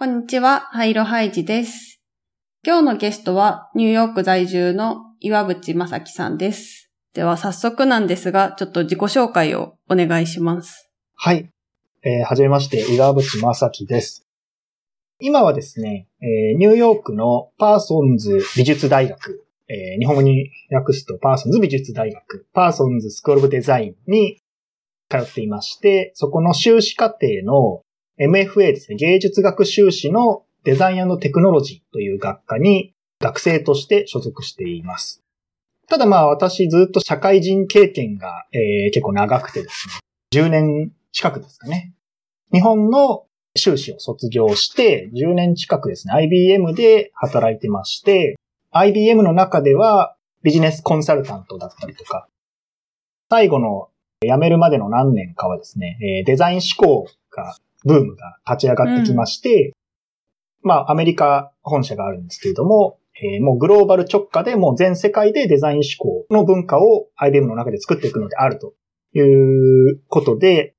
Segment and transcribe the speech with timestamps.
[0.00, 2.00] こんにちは、ハイロハイジです。
[2.64, 6.92] 今日のゲストはニューヨーク在住の岩渕正樹さんです。
[7.14, 10.88] では早速なんですが、ちょっと自己紹介をお願いします。
[11.16, 11.50] はい。
[12.04, 14.24] えーはじめまして、岩渕正樹です。
[15.18, 24.40] 今はですね、えーニューヨークのパーソンズ美術大学、えー日本語に訳すとパーソンズ美術大学、 Parsons School of Design に
[25.10, 27.82] 通っていまして、そこの修士課程の
[28.18, 35.22] MFA ですね、芸術学修士のデザインテクノロジーという学科に学生として所属しています。
[35.88, 39.94] ただまあ私ずっと社会人経験が、えー結構長くてですね、
[40.32, 41.94] 10年近くですかね。
[42.52, 43.24] 日本の
[43.56, 48.36] 修士を卒業して、10年近くですね、IBM で働いてまして、
[48.72, 52.28] IBM の中ではビジネスコンサルタントだったりとか、
[53.30, 53.88] 最後の
[54.20, 59.72] 辞めるまでの何年かはですね、デザイン思考が、ブームが立ち上がってきまして、
[60.62, 68.74] まあ、アメリカ本社があるんですけれども、えーもうグローバル直下でもう全世界でデザイン思考の文化を IBM の中で作っていくのであると
[69.16, 70.74] いうことで、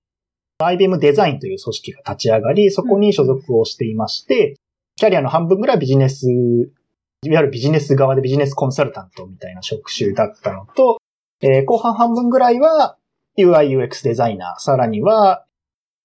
[0.59, 4.55] IBM デザインという組織が立ち上がり、そこに所属をしていまして、
[4.95, 10.97] キャリアの半分ぐらいビジネス、いわゆるビジネス側でビジネスコンサルタントみたいな職種だったのと、
[11.41, 12.97] えー後半半分ぐらいは
[13.37, 15.45] UI UX デザイナー、さらには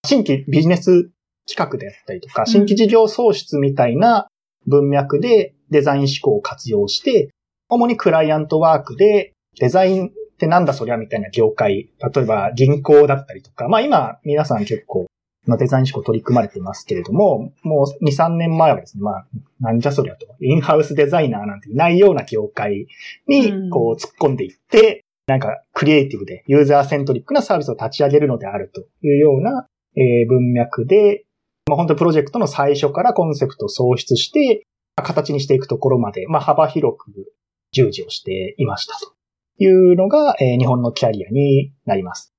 [0.04, 1.10] 新規ビジネス
[1.48, 4.28] 企画であったりとか、新規事業創出みたいな
[4.66, 7.30] 文脈でデザイン思考を活用して、
[7.68, 15.06] 主にクライアントワークでデザインってなんだそりゃみたいな業界、例えば銀行だったりとか、まあ今皆さん結構
[15.46, 19.26] まあデザイン思考取り組まれていますけれども、もう2、3年前はですね、まあ
[19.60, 22.86] なんじゃそりゃと、インハウスデザイナーなんていないような業界うん。
[23.26, 31.24] にこう突っ込んでいって、なんかクリエイティブでユーザーセントリックなサービスを立ち上げるのであるというような、えー文脈で、
[31.66, 37.32] まあ本当プロジェクトの最初からコンセプトを創出して、形にしていくところまで、まあ幅広く
[37.72, 39.14] 従事をしていましたと
[39.58, 42.34] いうのが、えー日本のキャリアになります。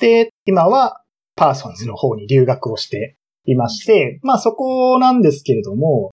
[0.00, 1.02] で、今は
[1.36, 6.10] パーソンズの方に留学をしていまして、まあそこなんですけれども、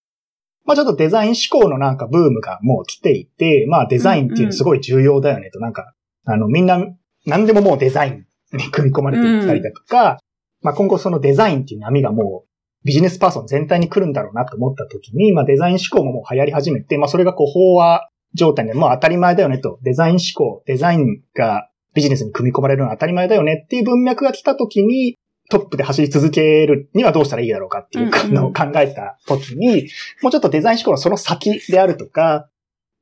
[0.66, 5.94] まあちょっとデザイン思考のなんかブームがもう来ていて、まあデザインっていうのすごい重要だよねと、なんか、
[6.26, 6.80] あのみんな
[7.26, 8.26] 何でももうデザイン
[8.58, 10.20] に 組み込まれていったりだとか、
[10.62, 12.50] まあ今後そのデザインっていう波がもう
[12.86, 25.16] ビジネスパーソン全体に来るんだろうなと思った時に、まあデザイン思考ももう流行り始めて、まあそれがこう飽和状態でもう当たり前だよねと、デザイン思考、デザインがビジネスに組み込まれるのは当たり前だよねっていう文脈が来た時に、
[25.50, 28.34] トップで走り続けるにはどうしたらいいだろうかっていううんうん。
[28.34, 29.88] のを考えた時に、
[30.22, 32.50] もうちょっとデザイン思考のその先であるとか、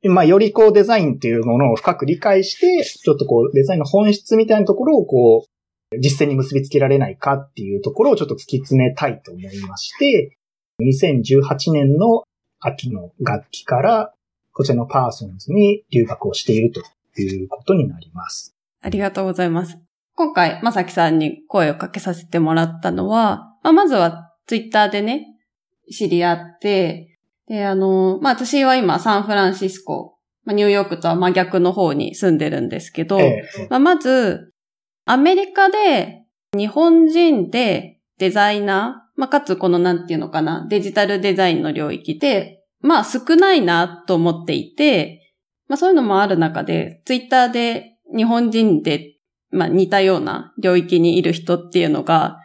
[0.08, 5.46] まあ、よりこうデザインっていうものを深く理解して、ちょっとこうデザインの本質みたいなところをこ
[5.92, 10.36] う、実践に結びつけられないかっていうところをちょっと突き詰めたいと思いまして、
[10.80, 12.24] 2018年の
[12.60, 14.12] 秋の学期から、
[14.52, 16.82] こちらのパーソンズに留学をしていると
[17.20, 18.54] いうことになります。
[18.80, 19.78] ありがとうございます。
[20.14, 25.26] 今回、まさきさんに声をかけさせてもらったのは、まあ、まずはツイッターでね、
[25.90, 27.11] 知り合って、
[27.48, 34.52] で、あの、まあ、私は今サンフランシスコ、まあ、ニューヨークとは真逆の方に住んでるんですけど、ええまあ、まず、
[35.04, 36.22] アメリカで
[36.56, 45.34] 日本人でデザイナー、まあ、かつこのなんていうのかな、デジタルデザインの領域で、まあ少ないなと思っていて、
[45.68, 49.16] まあそういうのもある中で、ツイッターで日本人で、
[49.50, 52.38] まあ似たような領域にいる人っていうのが、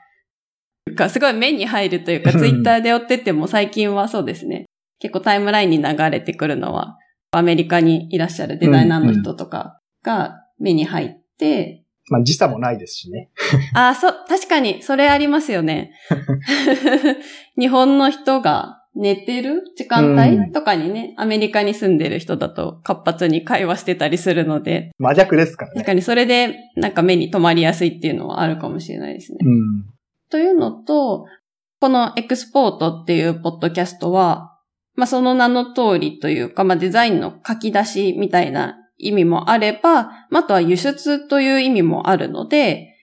[0.96, 4.66] がすごい目に入るというか、ツイッターで追ってても最近はそうですね。
[5.00, 6.97] 結構タイムラインに流れてくるのは、
[7.31, 13.30] アメリカにいらっしゃるデザイナーの人とかが目に入って、まあ時差もないですしね。
[13.75, 15.91] ああ、そう、確かに、それありますよね。
[17.59, 25.75] 日本の人が寝てる時間うん帯とかにね、アメリカに住んでる人だと活発に会話してたりするので、真逆ですからね。
[25.75, 29.38] 確かにそれでなんか目に留まりやすいっていうのはあるかもしれないですね。
[29.41, 29.85] うん。
[30.29, 31.26] というのと、
[31.79, 34.56] このエクスポートっていうポッドキャストは、
[34.97, 42.96] まあその名の通りというか、まあデザインの書き出しみたいな意味もあれば、まああとは輸出という意味もあるので、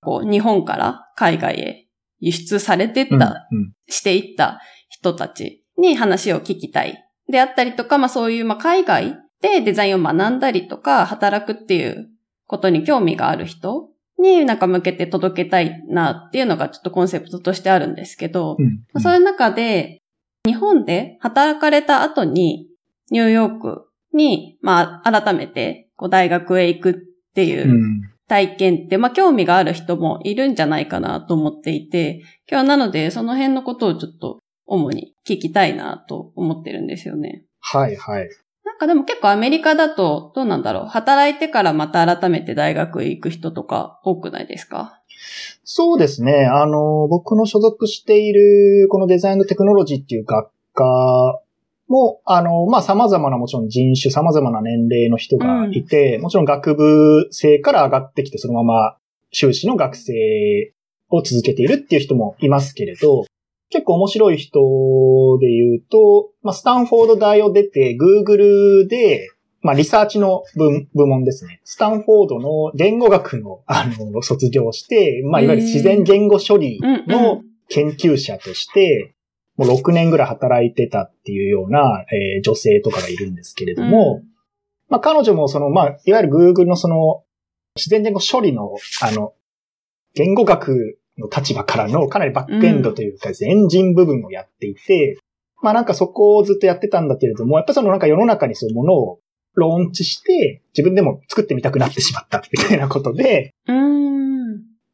[0.00, 1.86] こう日本から海外へ
[2.18, 7.04] 輸出されてっうんた、うんしていった人たちに話を聞きたい。
[7.28, 12.08] であったりとか、まあそういうまあ海外でデザインを学んだりとか、働くっていう
[12.46, 20.00] ことに興味がある人になんか向けて届けたいなっていうのがちょっとコンセプトとしてあるんですけど、うんまあそういう中で、
[20.46, 22.68] 日本で働かれた後に、
[23.10, 26.94] ニューヨークに、まあ、改めて、こう、大学へ行くっ
[27.34, 37.44] ていううん体験って、まあ興味がある人もいるんじゃないかなと思っていて、今日はなのでその辺のことをちょっと主に聞きたいなと思ってるんですよね。
[37.60, 38.28] はいはい。
[38.64, 44.95] なんかでも結構アメリカだとどうなんだろう働いてからまた改めて大学へ行く人とか多くないですか？
[45.64, 46.46] そうですね。
[46.46, 51.40] あの、僕の所属しているこのデザインテクノロジーっていう学科
[51.88, 58.96] も、あの、まあ、様々なもちろん人種、様々な年齢の人がいて、うん、もちろん学部生から上がってきてそのまま
[59.30, 60.72] 修士の学生
[61.10, 63.24] を続けているっていう人もいますけれど、
[63.70, 64.58] 結構面白い人
[65.40, 69.28] で言うと、まあ、スタンフォード大を出て、Google で、
[69.62, 71.60] まあ、リサーチの部部門ですね。
[71.64, 79.14] スタンフォードの言語学の、あの、卒業して、まあ、いわゆる自然言語処理の研究者として、
[79.56, 84.28] もう6年ぐらい働いてたっていうような、えー、女性とかがいるんですけれども、うん、
[84.88, 87.24] まあ、彼女もその、まあ、いわゆる Google のその、
[87.74, 89.32] 自然言語処理の、あの、
[90.14, 95.18] 言語学の立場からのかなりバックエンドというかですね、うん、エンジン部分をやっていて、
[95.62, 99.18] まあなんかそこをずっとやってたんだけれども、やっぱそのなんか世の中にそういうものを
[99.56, 103.96] ローンチして、自分でも作ってみたくなってしまったみたいなことで、うん。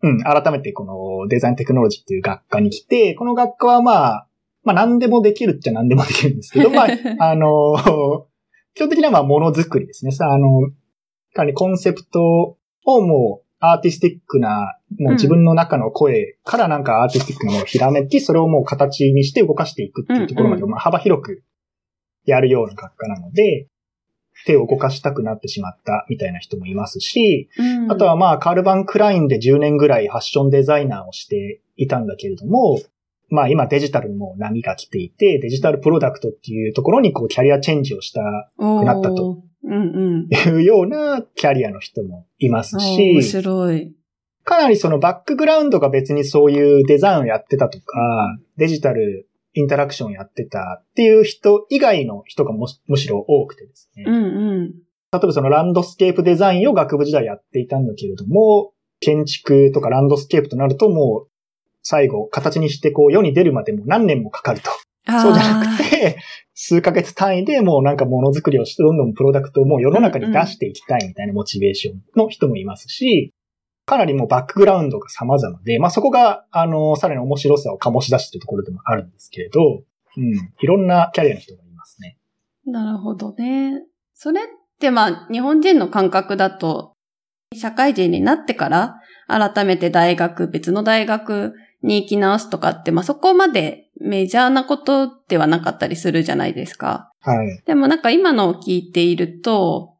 [0.05, 4.29] うん、改めてこのデザインテクノロジーっていう学科に来て、この学科はまあ、
[4.65, 6.89] まあ何でもできるっちゃ何でもできるんですけど、 まあ、
[7.19, 8.27] あの、
[8.75, 10.13] 基本的にはまあものづくりですね。
[10.13, 10.71] さあ、あの、
[11.35, 21.43] かにコンセプトをもうアーティスティックな、もう自分の中の声からなんかアーティスティックなものをひらめき、それをもう形にして動かしていくっていうところまで、まあ幅広く
[22.25, 23.69] やるような学科なので、
[24.45, 27.49] 手を動かしたくなってしまったみたいな人もいますし、
[27.89, 32.81] あとはまあカルバン・クラインで10年ぐらいファッションデザイナーをしていたんだけれども、
[33.29, 38.21] まあ今デジタルにも波が来ていて、デジタルプロダクトっていうところにこうキャリアチェンジをした
[38.59, 39.43] くなったと。
[39.65, 43.95] いうようなキャリアの人もいますし、面白い。
[44.45, 54.05] かなりそのバックグラウンドが別にそういうデザインをやってたとか、デジタルインタラクションをやってたっていう人以外の人がむしろ多くてですね。
[54.07, 54.67] うんうん、
[55.13, 61.33] 例えばそのランドスケープデザインを学部時代やっていたんだけれども、建築とかランドスケープとなるともう
[61.83, 64.71] 最後、形にしてこう世に出るまでも何年もかかると。
[65.05, 66.17] そうじゃなくて、
[66.55, 73.35] 数ヶ月単位でもうなんかものづくりをして、どんどんプロダクトをもう世の中に出していきたいみたいなモチベーションの人もいますし、
[73.85, 79.61] かなりもうバックグラウンドが様々で、まあそこが、あの、さらに面白さを醸し出しているところでもあるんですけれど、
[80.17, 82.19] うん、いろんなキャリアの人がいますね。
[82.65, 83.83] なるほどね。
[84.15, 84.45] それっ
[84.79, 86.93] てまあ日本人の感覚だと、
[87.55, 97.11] 社会人になってから改めて大学、別の大学に行き直すとかって、まあ、そこまでメジャーなことではなかったりするじゃないですか。
[97.21, 97.63] はい。
[97.67, 99.97] でもなんか今のを聞いていると、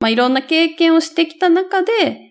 [0.00, 2.25] まあ、いろんな経験をしてきた中で、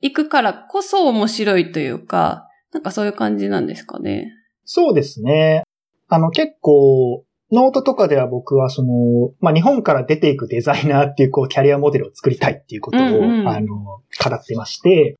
[0.00, 4.32] 行くからこそ面白いというか、なんかそういう感じなんですかね。
[4.64, 5.62] そうですね。
[6.08, 14.02] あの結構、ノートとかでは僕はその、まあ、日本から出ていくデザイナーっていうこうキャリアモデルを作りたいっていうことを、うんうん、あの、語
[14.34, 15.16] ってまして、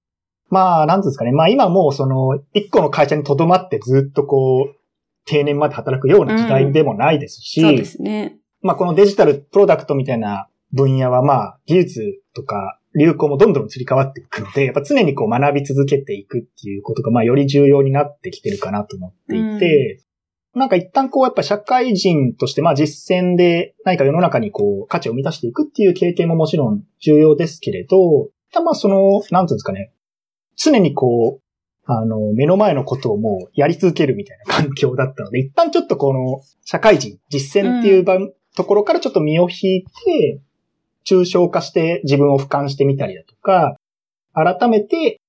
[0.49, 1.32] まあ、なんですかね。
[1.32, 4.76] まあ今もうその、一個の会社に留まってずっとこう、
[5.25, 8.38] 定年まで働くような時代でもないですし、うん、そうですね。
[8.62, 20.03] まあこのデジタルプロダクトみたいな分野はまあ技術とか流行もどんどん移り変わっていくので、やっぱ常にこう学び続けていくっていうことがまあより重要になってきてるかなと思っていて、
[20.55, 28.31] うん、なんか一旦こうやっぱ社会人としてまあ実践で何か世の中にこう価値を満たしていくっていう経験ももちろん重要ですけれど、
[28.62, 29.93] まあその、なんていうんですかね、
[30.56, 31.43] 常にこう、
[31.84, 40.41] あの、目の前のことをもうやり続けるみたいな環境だったので、一旦ちょっとこの、社会人、実践っていう場、うん、ところからちょっと身を引いて、
[41.08, 43.77] 抽象化して自分を俯瞰してみたりだとか、
[44.34, 45.20] 改めて、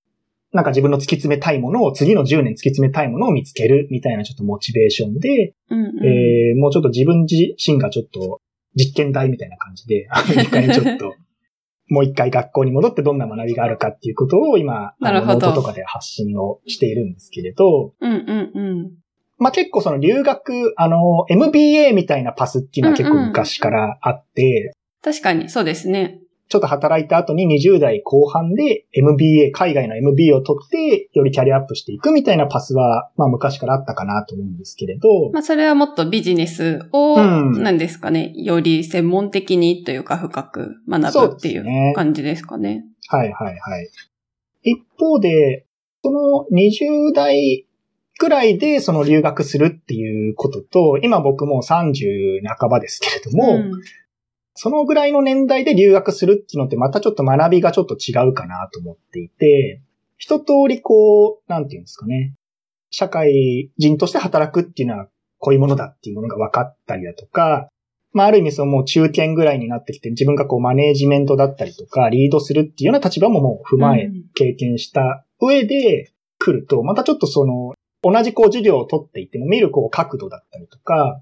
[0.54, 8.42] なんか自分の突き詰めたいものを、次の10年突き詰めたいものを見つけるみたいなちょっとモチベーションで、うんうん、えー、もうちょっと自分自身がちょっと
[8.76, 11.16] 実験台みたいな感じで、アメリカにちょっと
[11.90, 15.34] もう一回学校に戻ってどんな学びがあるかっていうことを今、なるほど。
[15.34, 18.92] ノートとかで発信をしているんですけれど、うんうんうん。
[19.38, 26.22] まあ結構その留学、あの、MBA みたいなパスっていうのは結構昔からあって、確かに、そうですね。
[26.50, 35.32] ちょっと働いた後に20代後半で MBA、海外の MBA を取って、よりキャリアアップしていくみたいなパスは、まあ昔からあったかなと思うんですけれど。
[35.34, 41.58] まあそれはもっとビジネスを、なんですかね、より専門的にというか深く学ぶってい
[41.92, 42.76] う感じですかね。
[42.76, 43.90] ねはいはいはい。
[44.64, 45.66] 一方で、
[46.02, 47.66] その20代
[48.18, 53.72] くらいでその留学するっていうことと、今僕も30半ばですけれども、うん
[54.60, 59.82] そのぐらいの年代で留学するっていうのってまたちょっと学びがちょっと違うかなと思っていて、
[60.18, 62.34] 一通りこう、なんていうんですかね。
[62.90, 67.70] 社会人として働くっていうのはこういうものだっていうものが分かったりだとか、
[68.14, 81.22] まあある意味そのもう中堅ぐらいになってきて自分がこうマネージメントだったりとかリードするっていうような立場ももう踏まえ、経験した上で来ると、またちょっとその同じこう授業を取っていても見るこう角度だったりとか、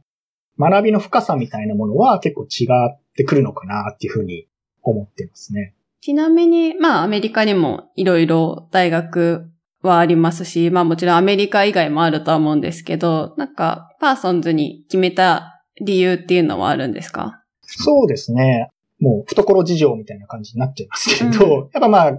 [0.57, 4.47] 学びの深さみたいなものは結構違ってくるのかなっていうふうに
[4.83, 5.73] 思ってますね。
[6.01, 9.49] ちなみに、まあアメリカにもいろいろ大学
[9.81, 17.43] はありますし、まあもちろんアメリカ以外もあるとは思うんですけど、なんかパーソンズに決めた理由っていうのはあるんですか？
[17.61, 18.69] そうですね。
[18.99, 22.11] もう懐事情みたいな感じになっちゃいますけど、うん、やっぱまあ、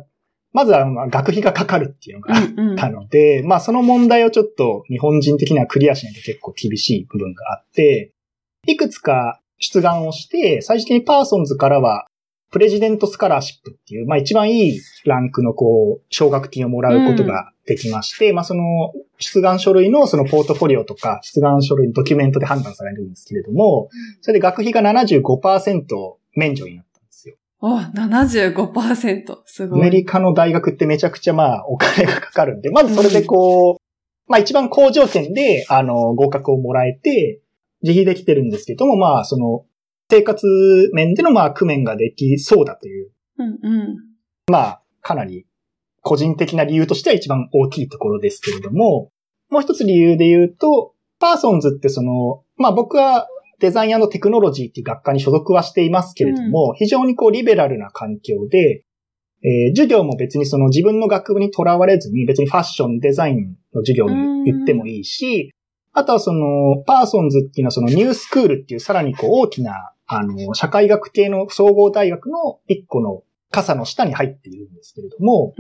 [0.53, 8.13] まずは学費がかかるっていうのがあったので、うんうん、まあその問題をちょっと日本人的にはクリアしないと結構厳しい部分があって、
[8.67, 12.07] いくつか出願をして、最終的にパーソンズからは、
[12.51, 23.89] President Scholarship っていう、まあ一番いいランクのこう、奨学金をもらうことができまして、うん、まあその、出願書類のそのポートフォリオとか、出願書類のドキュメントで判断されるんですけれども、
[24.21, 25.87] それで学費が75%
[26.35, 27.37] 免除になったんですよ。
[27.61, 29.39] お、75%。
[29.45, 29.81] すごい。
[29.81, 33.77] アメリカの大学ってめちゃくちゃまあお金がかかるんで、まずそれでこう、うん、
[34.29, 37.41] まあ一番高条件で、あの、合格をもらえて、
[37.87, 39.65] 自費できてるんですけども、まあ、その、
[40.11, 40.47] 生活
[40.93, 43.13] 面でのまあ、工面ができそうだという。
[43.39, 43.97] うんうん。
[44.51, 45.47] まあ、かなり、
[46.03, 49.11] 個人的な理由としては一番大きいところですけれども、
[49.51, 53.27] もう一つ理由で言うと、パーソンズってその、まあ僕は
[53.59, 58.85] デザインテクノロジーっていう学科に所属はしていますけれども、うん、非常にこうリベラルな環境で、
[59.43, 65.53] えー、授業も別にその自分の学部にとらわれずに別にファッション、デザインの授業に行ってもいいし、
[65.97, 75.55] あとはその、パーソンズっていうのはそのニュースクールっていうさらにこう大きな、あの、社会学系の総合大学の一個の傘の下に入っているんですけれども、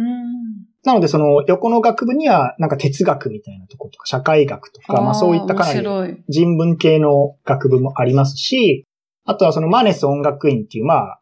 [0.85, 8.85] なのでその横の学部にはなんか哲学みたいなところとか社会学とか、まあそういったかなり人文系の学部もありますし、
[9.25, 11.21] あとはそのマネス音楽院っていうまあ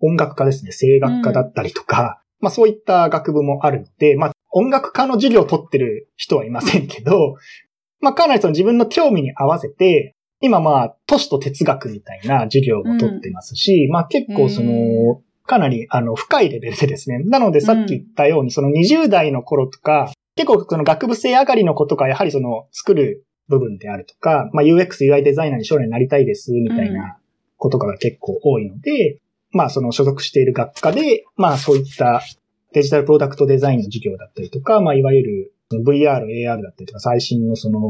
[0.00, 7.36] 音楽家ですね、声楽家だったりとか、うん、まあそういった学部もあるので、まあ音楽家の授業を取ってる人はいませんけど、
[8.02, 17.20] まあ、かなりその自分の興味に合わせて、今まあ、都市と哲学みたいな授業も取ってますし、うん、まあ結構その、かなりあの深いレベルでですね。
[17.24, 27.18] なのでさっき言ったように、その20代の頃とか、結構その学部生上がりの子とか、やはりその作る部分であるとか、まあ UX、UI デザイナーに将来なりたいです、みたいな
[27.56, 29.12] ことが結構多いので、
[29.52, 32.20] うん、まあその所属している学科で、まあそういった
[32.72, 37.80] デジタルプロダクトデザインの授業だったりとか、まあいわゆる VR、AR だったりとか最新のその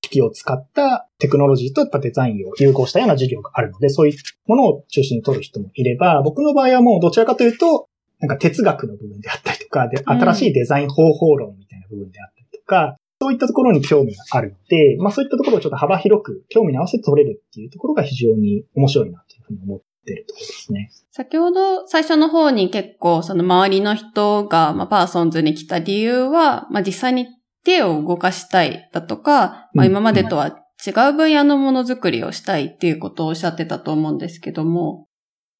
[0.00, 4.14] 機器を使ったテクノロジーとやっぱデザインを融合したような授業があるので、そういう
[4.46, 7.88] ものを中心に取る人もいれば、僕の場合はもうどちらかというと、
[8.20, 20.90] なんか哲学の部分であったりとか、で、新しいデザイン方法論みたいな部分であったりとか、うん、そういったところに興味があるので、まあそういったところをちょっと幅広く興味に合わせて取れるっていうところが非常に面白いなというふうに思ってるところですね。
[21.10, 27.26] 先ほど最初の方に結構その周りの人が、まあ、パーソンズに来た理由は、まあ実際に
[27.64, 35.06] 手を動かしたいだとか、まあ、今までとは違う分野のものづくりをしたいっていうことをおっしゃってたと思うんですけども、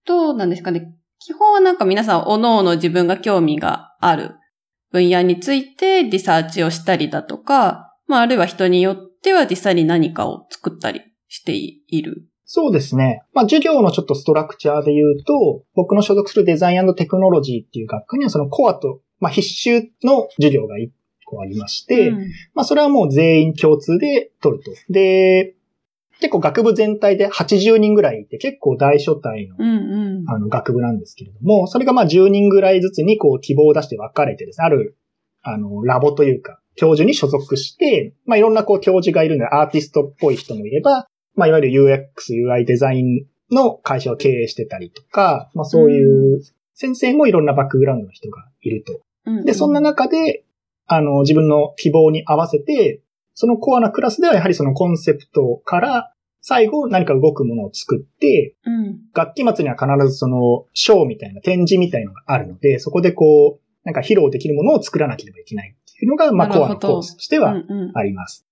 [0.07, 0.93] どうなんですかね？
[1.19, 4.33] 基本はなんか皆さん、おのおの自分が興味がある
[4.93, 12.29] 分野についてリサーチをしたりだとか、まあ、あるいは人によっては実際に何かを作ったりしている。
[12.55, 13.23] そうですね。
[13.33, 20.77] まあ、授業のちょっとストラクチャーで言うと、僕の所属するデザインテクノロジーっていう学科にはそのコアと、まあ、必修の授業が
[21.25, 22.19] 個ありまして、うん、
[22.55, 24.71] まあそれはもう全員共通で取ると。
[24.89, 25.55] で、
[26.21, 29.57] 結構学部全体で80人ぐらいいて結構大所帯の,、
[30.33, 34.97] あの学部なんですけれども、それがまあ10人ぐらいずつにこう希望を出して分かれてですね、ある
[35.43, 46.43] あのラボというか教授に所属して、まあいろんなこう教授がいるのでアーティストっぽい人もいれば、まあいわゆる UX、UI デザインの会社を経営してたりとか、まあそういう
[46.75, 49.01] 先生もいろんなバックグラウンドの人がいると。
[49.45, 50.45] で、そんな中で、
[50.87, 53.01] あの、自分の希望に合わせて、
[53.33, 67.55] そのコアなクラスではやはりそのコンセプトから最後何か動くものを作って、うん、楽器末には必ずそのショーみたいな展示みたいのがあるので、そこでこう、なんか披露できるものを作らなければいけないっていうのが、まあコアのコースとしては
[67.95, 68.47] あります。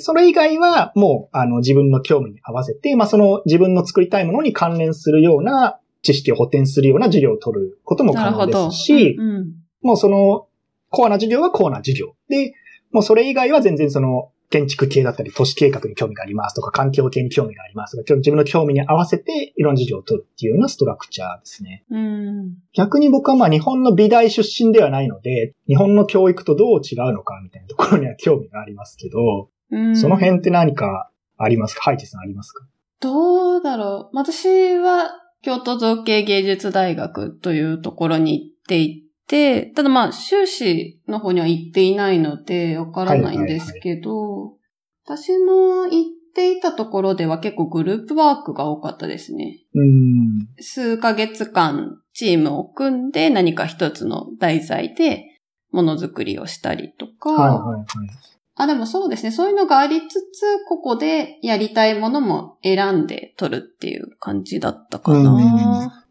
[0.00, 10.46] それ以外はもう、あの、自分の興味に合わせて、まあその自分の作りたいものに関連するような知識を補填するような授業を取ることも可能ですし、うんうん、もうその
[10.90, 12.14] コアな授業はコアな授業。
[12.28, 12.54] で、
[12.90, 21.84] もうそれ以外は全然その、建築系だったり、都市計画に興味がありますとか、環境系に興味がありますとか、自分の興味に合わせていろんな授業を取るっていうようなストラクチャーですね。
[21.90, 22.54] うん。
[22.72, 29.55] 逆に僕はまあ日本の美大出身ではないので、日本の教育とどう違うのかみたいなところには興味がありますけど、うん
[29.94, 31.82] その辺って何かありますか？
[31.82, 32.66] ハイチさんありますか？
[33.00, 34.16] どうだろう。
[34.16, 35.10] 私は
[35.42, 44.54] 京都造形芸術大学というところに行っていて、ただまあ修士の方には行っていないのでわからないんですけど、
[45.04, 45.92] 私の行っ
[46.34, 49.58] ていたところでは結構グループワークが多かったですね。
[49.74, 50.48] うーん。
[50.60, 55.24] 数ヶ月間チームを組んで何か一つの題材で
[55.70, 57.86] ものづくりをしたりとか、はいはいはい。
[58.58, 59.30] あ、でもそうですね。
[59.30, 66.04] そういうのがありつつ、ここでやりたいものも選んで取るっていう感じだったかな。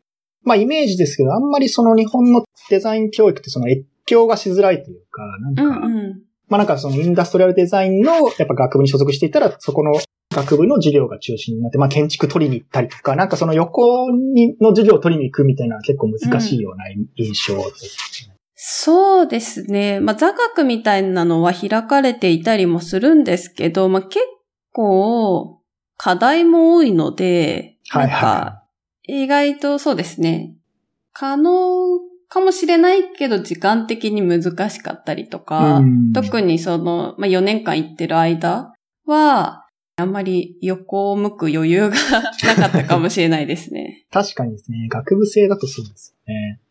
[0.44, 6.22] まあイメージですけど、あんまりその日本のデザイン教育ってその越境がしづらいというか、なんか、うんうん。
[6.48, 9.94] まあなんかそのインダストリアルデザインのやっぱ学部に所属していたら、そこの
[10.32, 16.86] 学部の授業が中心になって、まあ建築取りに行ったりとか、なんかその横にの授業を取りに行くみたいな結構難しいような
[17.16, 18.35] 印象です、ね
[18.67, 20.00] そうですね。
[20.00, 24.25] まあ、座学みたいなのは開かれていたりもするんですけど、まあ、結
[24.72, 25.62] 構
[25.98, 28.63] 課題も多いので、はいなんかは
[29.03, 30.55] 意外とそうですね。
[31.13, 38.74] 可能かもしれないけど、時間的に難しかったりとか、うん特にその、まあ、4年間行ってる間
[39.05, 41.95] は、あんまり横を向く余裕が
[42.48, 44.07] なかったかもしれないですね。
[44.10, 46.62] 確かにですね、学部生だとそうですよね。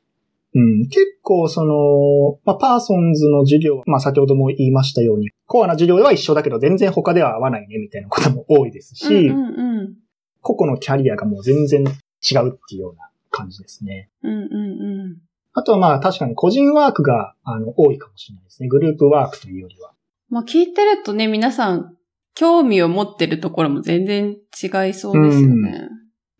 [0.54, 9.94] うん、結構その、まあ、パーソンズの授業、まあ、先ほども言いましたように、コアな授業では一緒だけど全然他では合わないねみたいなことも多いですし、うんうんうん。
[10.40, 14.10] 個々のキャリアがもう全然違うっていうような感じですね。
[14.22, 15.16] うんうんうん。
[15.54, 18.68] あとはまあ確かに個人ワークがあの多いかもしれないですね。
[18.68, 19.92] グループワークというよりは。
[20.28, 21.96] まあ聞いてるとね、皆さん、
[22.34, 25.88] 興味を持ってるところも全然違いそうですよね。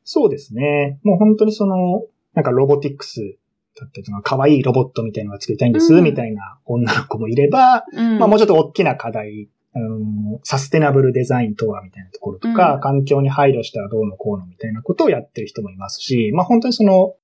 [0.03, 0.99] そうですね。
[1.03, 2.03] もう本当にその、
[2.35, 3.37] なんかロボティックス
[3.81, 6.05] だったりとか、可愛いロボットみたいなのが作りたいんです、うん。
[6.05, 8.19] みたいな女の子もいれば、うん。
[8.19, 12.81] まあもうちょっと大きな課題、あのサステナブルデザインとはみたいなところとか、うん。
[12.81, 17.15] 環境に配慮したらどうのこうのみたいなことをやってる人もいますし、まあ本当にその、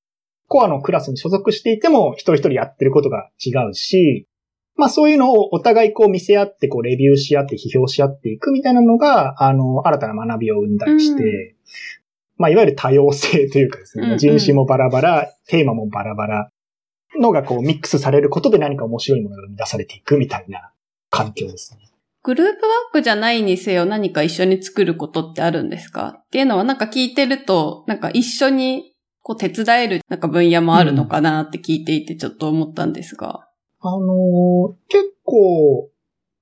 [0.49, 4.27] コアのクラスに所属していても一人一人やってることが違うし、
[4.75, 11.55] まあそういうのをお互いこう見せ合って、こうレビューし合って批評し合っていくみたいなのが、あの、新たな学びを生んだりして、うん
[12.41, 16.51] まあいわゆる多様性というかですね、うんうん人種もバラバラ、テーマもバラバラ
[17.21, 20.73] のがこうミックスされることで何か面白いものが生み出されていくみたいな
[21.11, 21.81] 環境ですね。
[22.23, 26.21] グループワークじゃないにせよ何か一緒に作ることってあるんですか？
[26.25, 33.47] っていうのはなんか聞いてると、なんか一緒にこう手伝えるなんか分野もあるのかなって聞いていてちょっと思ったんですが。
[33.83, 35.89] あのー結構、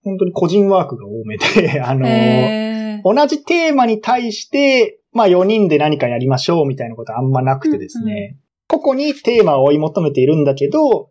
[0.05, 11.11] 本当に個人ワークが多めで、 あのー同じテーマに対して、まあ4人で何かやりましょうみたいなことはあんまなくてですね、個々にテーマを追い求めているんだけど、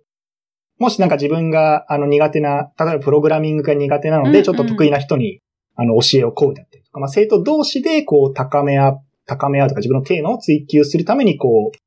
[0.80, 4.44] もしなんか自分があの苦手な、例えばプログラミングが苦手なので、うんうん。
[4.44, 5.42] ちょっと得意な人に
[5.76, 11.78] あの教えをこうだったりとか、まあ生徒同士でこう高め合う、高め合うとか自分のテーマを追求するためにこう、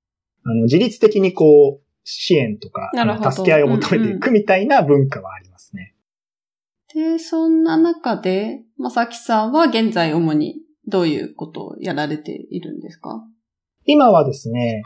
[0.44, 2.90] あの自律的にこう支援とか、
[3.33, 5.94] 助け合いを求めていくみたいな文化はありますね。
[6.92, 10.56] で、そんな中で、まさきさんは現在主に
[10.90, 13.22] どういうことをやられているんですか？
[13.87, 14.83] 今はですね、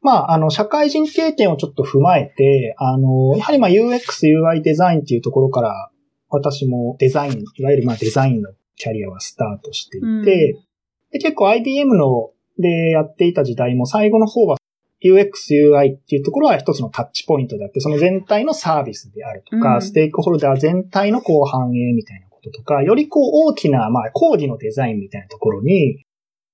[0.00, 5.90] まあ、あの、社会人経験をちょっと踏まえて、あの、やはりまあ UX、UI デザインっていうところから、
[6.28, 10.24] 私もデザイン、いわゆるまあデザインのキャリアはスタートしていて、うん。
[10.24, 14.56] で結構 IBM のでやっていた時代も最後の方は
[15.04, 19.82] UX、UI っていうところは一つのタッチポイントであって、その全体のサービスであるとか、うん。
[19.82, 26.04] ステークホルダー全体のこう反映みたいなこととか、よりこう大きな、まあ、講義のデザインみたいなところに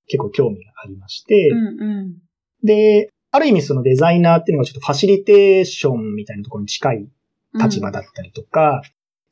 [0.07, 2.15] 結構興味がありまして、うんうん。
[2.63, 7.07] で、ある意味そのデザイナーっていうのがちょっとファシリテーションみたいなところに近い
[7.53, 8.81] 立場だったりとか、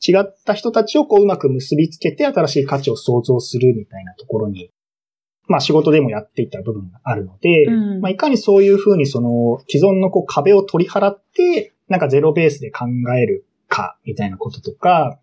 [0.06, 4.70] 違った人たちをこううまく結びつけて新しい価値を創造するみたいなところに、
[5.48, 15.20] まあ仕事でもやっていた部分があるので、うんまあいかにそういうふうにその既存のこう壁を取り払って、なんかゼロベースで考えるかみたいなこととか、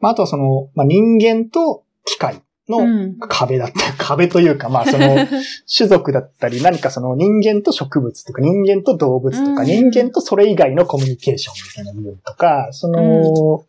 [0.00, 3.18] まああとはその、まあ人間と機械のうん。
[3.20, 5.16] 壁だった、 壁というかまあその、
[5.72, 9.66] 種族だったり、何かその人間と植物とか人間と動物とか、うん。
[9.66, 13.64] 人間とそれ以外のコミュニケーションみたいな部分とか、その、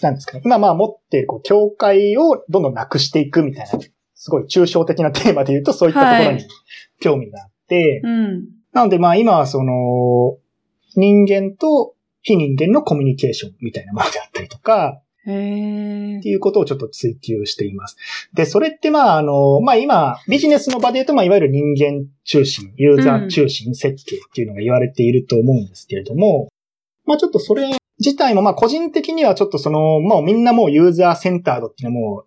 [0.00, 0.42] なんですかね。
[0.44, 3.78] 今まあ持っているこう境界をどんどんなくしていくみたいな、
[4.14, 6.48] すごい抽象的なテーマで言うとそういったところにはい。
[7.00, 8.44] 興味があって、うん。
[8.72, 10.38] なのでまあ今はその、
[10.96, 17.96] 人間と非人間のコミュニケーションみたいなものであったりとか、へっていうことをちょっと追求しています。
[18.34, 26.48] で、それってまあ、あの、まあ今、ビジネスの場で言うと、まあいわゆる人間中心、ユーザー中心設計っていうのが言われていると思うんですけれども、
[27.04, 32.24] まあちょっとそれ自体もまあ個人的にはちょっとその、もうみんなもうユーザーセンタードっていうのも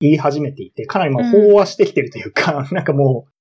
[0.00, 3.32] 言い始めていて、かなりもう飽和してきてるというか、 なんかもう、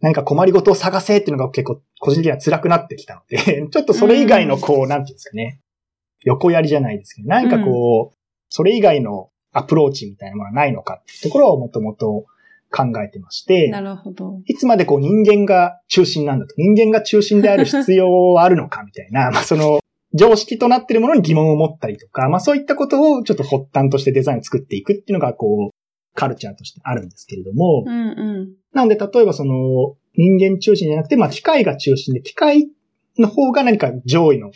[0.00, 5.60] 何か困りごとを探せっていうのが結構個人的には辛くなってきたので、 ちょっとそれ以外のこう、なんていうんですかね、
[6.24, 8.16] 横やりじゃないですけど、なんかこう、
[8.56, 12.24] それ以外のアプローチみたいなものはないのかっていうところをもともと
[12.70, 14.42] 考えてまして、なるほど。
[14.46, 19.80] いつまでこう人間が中心なんだと、人間が中心である必要はあるのかみたいな、 まあその、
[20.12, 25.74] 常識となっているものに疑問を持ったりとか、まあそういったことをちょっと発端としてデザインを作っていくっていうのがこう、
[26.14, 28.54] カルチャーとしてあるんですけれども、うんうん。
[28.72, 32.68] なので例えばその、人間中心じゃなくて、まあ機械が中心で、機械
[33.18, 34.50] の方が何か上位の、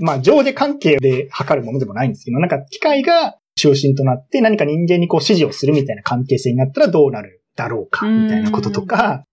[0.00, 9.24] まあ上下関係で測るものでもないんですけど、なんか機械が中心となって何か人間にこう指示をするみたいな関係性になったらどうなるだろうか、みたいなこととか、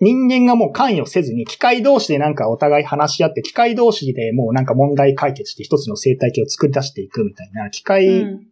[0.00, 8.46] 人間がもう関与せずに機械同士でなんかお互い話し合って、機械同士でもうなんか問題解決して一つの生態系を作り出していくみたいな、機う械、ん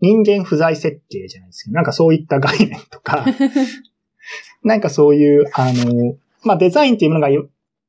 [0.00, 3.24] 人間不在設計じゃないですけど、なんかそういった概念とか、
[4.64, 7.48] なんかそういう、あの、まあ、デザインっていうものがよ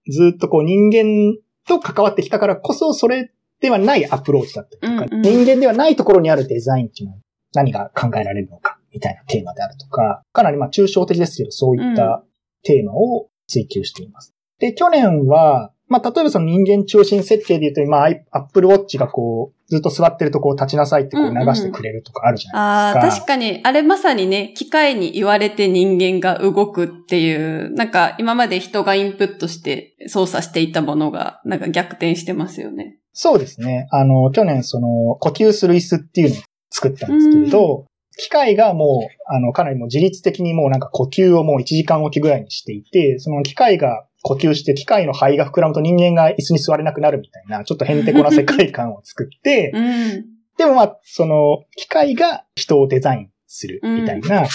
[0.09, 7.21] ずっとこう人間と関わってきたからこそ、それではないアプローチだったりとか、うんうん人間ではないところにあるデザインっていうのは
[7.53, 12.23] 何が考えられるのか、みたいなテーマであるとか、かなりまあ抽象的ですけど、そういった
[12.63, 14.33] テーマを追求しています。
[14.59, 23.25] で、去年は、まあ、例えばその人間中心設計で言うと、まあ、アップルウォッチがこう、ずっと座ってるとこう立ちなさいってこう流してくれるとかあるじゃなああ、いですか。
[23.25, 33.00] 確かに、あれまさにね、機械に言われて人間が動くっていう、なんか今まで人がインプットして操作していたものが、なんか逆転してますよね。
[33.13, 33.87] そうですね。
[33.91, 37.85] あの、去年その、呼吸する椅子っていうのを作ったんですけれど、
[38.17, 50.25] 機械がもう、あの、かなりもう自律的にもうなんか呼吸をもう1時間おきぐらいにしていて、その機械が呼吸して機械の肺が膨らむと人間が椅子に座れなくなるみたいな、ちょっとヘンテコな世界観を作って う、ん。
[50.57, 54.47] でもまあ、その、機械が人をデザインするみたいな考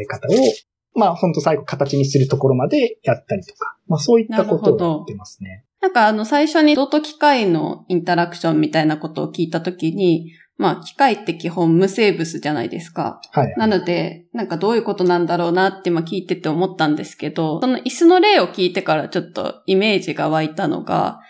[0.00, 0.30] え方を、
[0.94, 5.64] まあ、ほんと最後形にするところまでやったりとか、まあそういったことをやってますね。
[5.82, 13.20] なんかあの最初に人と機械のインタラクションみたいなことを聞いたときに、まあ機械って基本無生物じゃないですか。
[13.32, 13.54] はい。
[13.56, 21.20] なので、なんかどういうことなんだろうなって今聞いてて思ったんですけど、その椅子の例を聞いてからちょっとイメージが湧いたのが、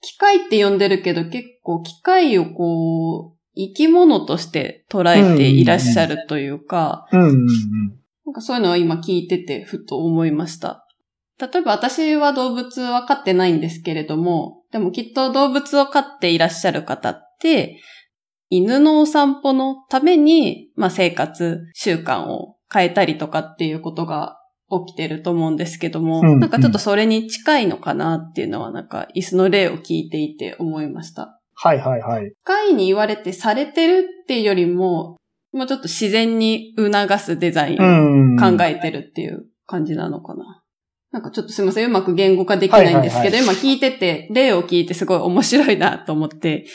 [0.00, 7.20] 機械って呼んでるけど結構機械をこう、生き物として捉えていらっしゃるというか、うん。
[7.20, 7.28] うん。
[7.28, 7.46] うん。
[8.26, 8.32] なん。
[8.32, 10.81] かそういうのを今聞いててふと思いました。
[11.40, 17.80] 例えば私は動物は飼ってないんですけれども、でもきっと動物を飼っていらっしゃる方って、
[18.48, 24.38] 犬のお散歩のために、まあ生活習慣を変えたりとかっていうことが
[24.86, 31.38] 起きてると思うんですけども、うんなんかちょっとそれに近いのかなっていうのはなんか椅子の例を聞いていて思いました。
[31.54, 32.30] はいはいはい。
[32.30, 35.16] 機械に言われてされてるっていうよりも、
[35.52, 38.36] もうちょっと自然に促すデザインをうん。
[38.58, 40.61] 考えてるっていう感じなのかな。
[41.12, 46.66] なんかちょっとすいません、うまく言語化できないんですけど、はい今聞いてて、例を聞いてすごい面白いなと思って。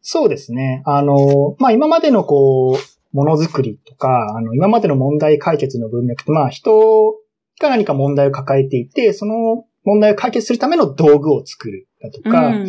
[0.00, 0.82] そうですね。
[0.86, 7.14] あの、まあ、今までのこう、ものづくりとか、あの、今までの問題解決の文脈って、まあ、人
[7.60, 12.66] が何か問題を抱えていて、その問題を解決するための道具を作るだとか、うん。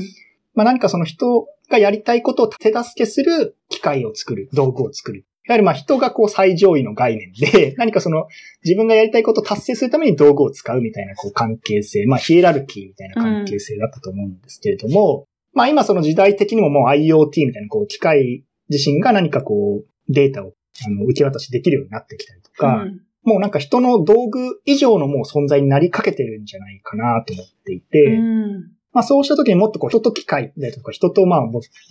[0.53, 5.25] まあ、何かその人がやりたいことを手助けする機械を作る、道具を作る。
[5.47, 8.27] やはりまあ人がこう最上位の概念で、 何かその
[8.63, 20.53] 自分がやりたいことを達成するために道具を使うみたいなこう関係性、まあヒエラルキーみたいな関係性だったと思うんですけれども、まあ今その時代的にももう IoT みたいなこう機械自身が何かこうデータを
[20.85, 23.01] あの受け渡しできるようになってきたりとか、うん。
[23.23, 31.41] もうなんか人の道具以上のもう存在になりかけてるんじゃないかなと思っていて、うんまあそうした時にもっとこう人と機械でとか人とまあ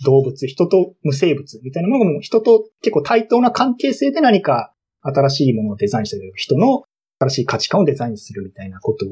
[0.05, 6.83] 動物、人と無生物みたいなものがもう人と結構対等な関係性で何か新しいものをデザインしてる人の
[7.19, 9.05] 新しい価値観をデザインするみたいなこと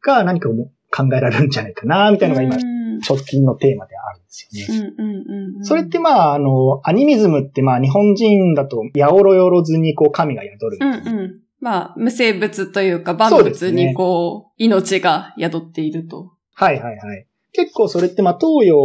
[0.00, 4.94] が何か考えられるんじゃないかなみたいなのが今うん直近のテーマであるんですよね。
[4.98, 11.20] うんうんうんうんそれってまああの、アニミズムってまあ日本人だと、やおろよろずにこう神が宿るみうん。
[11.20, 11.40] うん。
[11.60, 16.32] まあ、無生物というか万物にこう、命が宿っていると。
[16.58, 17.26] はいはいはい。
[17.52, 18.76] 結構それってまあ東洋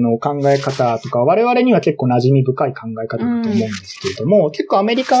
[0.00, 5.18] の考え方とか我々には結構馴染み深い考え方だと思うんですけれども、結構アメリカ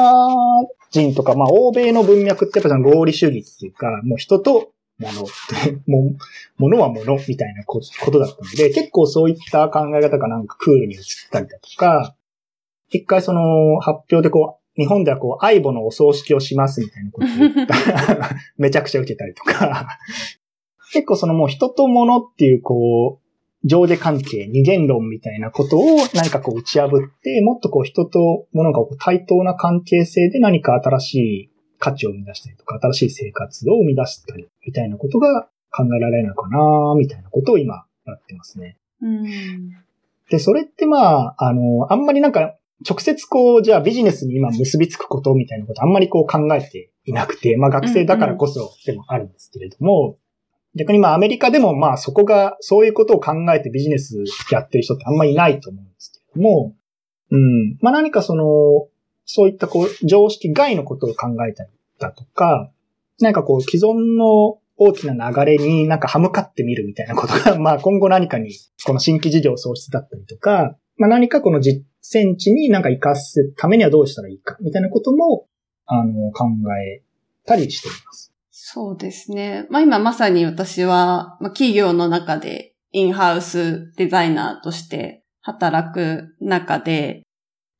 [0.90, 5.20] 人とかまあ欧米の文脈ってやっぱその合理主義っていうか、もう人と物、
[5.86, 6.16] も
[6.56, 12.16] 物は物みたいなことだったので、結構そういった考え方がなんかクールに移ったりだとか、
[12.90, 19.88] 一回その発表でこう、日本ではこう、愛母のお葬式をしますみたいなことを言ったら めちゃくちゃ受けたりとか、
[20.92, 23.28] 結構そのもう人と物っていうこう、
[23.64, 26.90] 上下関係、二元論みたいなことを何かこう打ち破っ
[27.22, 36.58] て、もっとこう人と物がこう対等な関係性で何か新しい価値を生み出したりとか、新しい生活を生み出したり、みたいなことが考えられるのかな、
[36.96, 38.76] みたいなことを今やってますね。
[40.30, 42.54] で、それってまあ、あの、あんまりなんか、
[42.88, 50.16] 直接こう、じゃあビジネスに今結びつくことみたいなことあんまりこう考えていなくて、まあ学生だからこそでもあるんですけれども、
[50.78, 56.74] 逆にまあアメリカでもまあそこが、そういうことを考えてビジネスやってる人ってあんまりいないと思うんですけども、
[57.30, 57.76] うん。
[57.80, 58.88] まあ何かその、
[59.24, 62.70] そういったこう、常識外のことを考えたりだとか、
[63.20, 68.52] なんかこう、既存の大きな流れになんか歯向かってみるみたいなことが、 まあ今後何かに、
[68.86, 75.46] この新規事業創出だったりとか、まあ何かこの実践地になんか活かすためにはどうしたらいいか、みたいなことも、
[75.86, 76.46] あの、考
[76.80, 77.02] え
[77.44, 78.32] たりしています。
[78.70, 79.66] そうですね。
[79.70, 87.22] まあ今まさに私は、まあ、企業の中でインハウスデザイナーとして働く中で、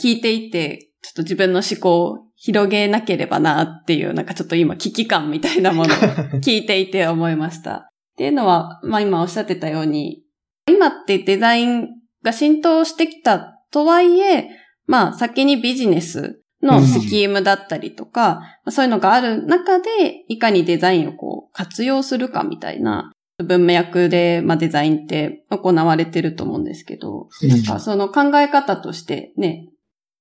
[0.02, 5.98] 聞いていて、ちょっと自分の思考を広げなければなっていう、なんかちょっと今危機感みたいなものを
[6.40, 7.74] 聞いていて思いました。
[7.74, 10.22] っていうのは、まあ今おっしゃってたように、
[10.70, 11.88] 今ってデザイン
[12.24, 14.48] が浸透してきたとはいえ、
[14.86, 23.12] まあ先にビジネスのスキームだったりとか、うん、そういうのがある中で、いかにデザインをこう活用するかみたいな
[23.44, 29.68] 文脈で、まあ、デザインって行われてると思うんですけど、うん、なんかその考え方としてね、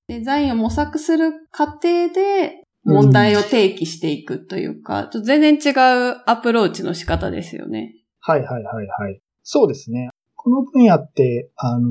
[0.08, 7.96] デザインを模索する過程で問題を提起していくというか、うん、全然違うアプローチの仕方ですよね。
[8.20, 9.20] はいはいはいはい。
[9.44, 10.10] そうですね。
[10.36, 11.90] この分野って、あの、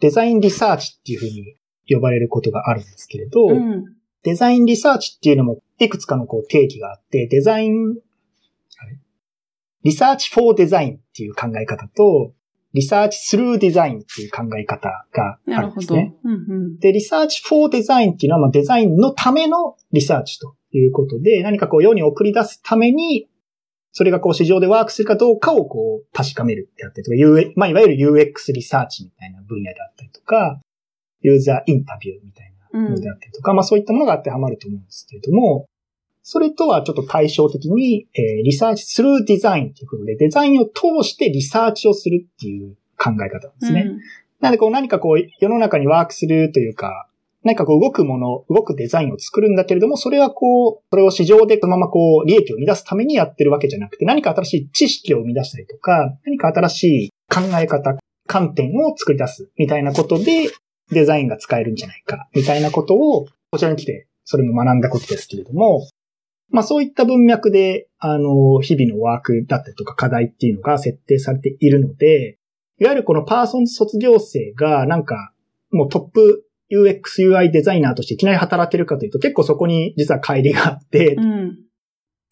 [0.00, 1.56] デザインリサーチっていうふうに
[1.88, 3.84] 呼ばれることがあるんですけれど、うん、
[4.22, 7.96] デザインリサーチっていうのもいくつかのこう定義があって、デザイン、
[9.84, 12.32] リサーチフォーデザインっていう考え方と、
[12.72, 16.14] research through design っていう考え方があるんですね。
[16.24, 16.34] うんう
[16.74, 23.28] ん、で、 research for design っていうのは、まあ、デザインのためのリサーチということで、何かこう世に送り出すために、
[23.92, 30.60] それがこう市場でワークするかどうかをこう確かめるってあったりとか、まあ、いわゆる UX リサーチみたいな分野であったりとか、
[31.26, 35.66] ユーザーインタビューみたいなものであったりとか、うん、まあそういったものが当てはまると思うんですけれども、
[36.22, 43.84] それとはちょっと対照的に、えー、 research through design ということで、デザインを通してリサーチをするっていう考え方なんですね。
[43.86, 44.00] うん、
[44.40, 47.08] なのでこう何かこう世の中にワークするというか、
[47.46, 60.48] 何かこう動くもの、動くデザインを作るんだけれども、それはこう、それを市場でそのままこう、利益を生み出すためにやってるわけじゃなくて、何か新しい知識を生み出したりとか、何か新しい考え方、観点を作り出すみたいなことで、
[60.90, 65.88] デザインが使えるんじゃないか、みたいなことを、こちらに来て、それも学んだことですけれども、
[66.50, 72.38] まあそういった文脈で、あの、日々のワークだったりとか課題っていうのが設定されているので、
[72.78, 75.32] いわゆるこのパーソン卒業生がなんか、
[75.70, 81.58] もうトップ UX UI デザイナーとしていきなり働けるかというと結構そこに実は乖離があって、うん、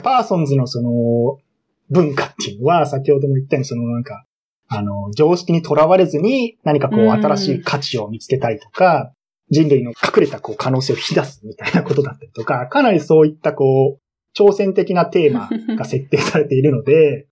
[0.03, 1.37] パーソンズのその
[1.89, 4.25] 文化っていうのは先ほども言ったようにそのなんか、
[4.67, 9.13] あの、常識にとらわれずに何かこう新しい価値を見つけたりとか、
[9.49, 14.01] 人類の隠れたこう可能性を引き出すみたいなことだったりとか、かなりそういったこう、
[14.37, 17.27] 挑戦的なテーマが設定されているので、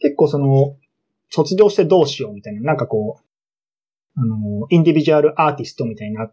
[0.00, 0.76] 結構その、
[1.30, 6.30] 卒業してどうしようみたいな、なんかこう、あの、インディビジュアルアーティストみたいな、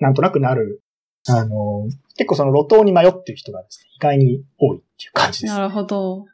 [0.00, 0.82] なんとなくなる、
[1.28, 5.60] あの、結構その路頭に迷ってる人がですね、意外に多いっていう感じです、ね。
[5.60, 6.26] なるほど。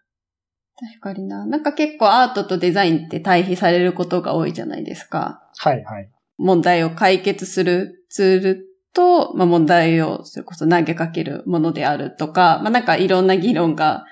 [0.80, 1.44] 確かにな。
[1.46, 5.42] なんか結構アートとデザインって対比されることが多いじゃないですか。
[5.56, 6.10] はいはい。
[6.38, 14.04] 問題を解決するツールと、まあ、問題をそれこそ投げかけるものであるとか、まあ、なんかいろんな議論が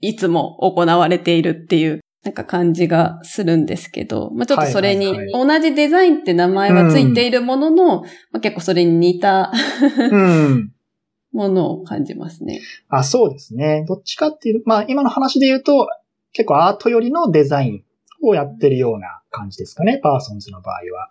[0.00, 9.52] いつも行われているっていうなんか感じがするんですけど、まあ、ちょっとそれに、同じデザインって名前はついているものの、まあ、結構それに似た
[11.32, 12.60] ものを感じますね。
[12.88, 13.84] あ、そうですね。
[13.88, 15.88] どっちかっていう、まあ今の話で言うと、
[16.32, 17.84] 結構アート寄りのデザイン
[18.22, 21.10] をやってるような感じですかね、パーソンズの場合は。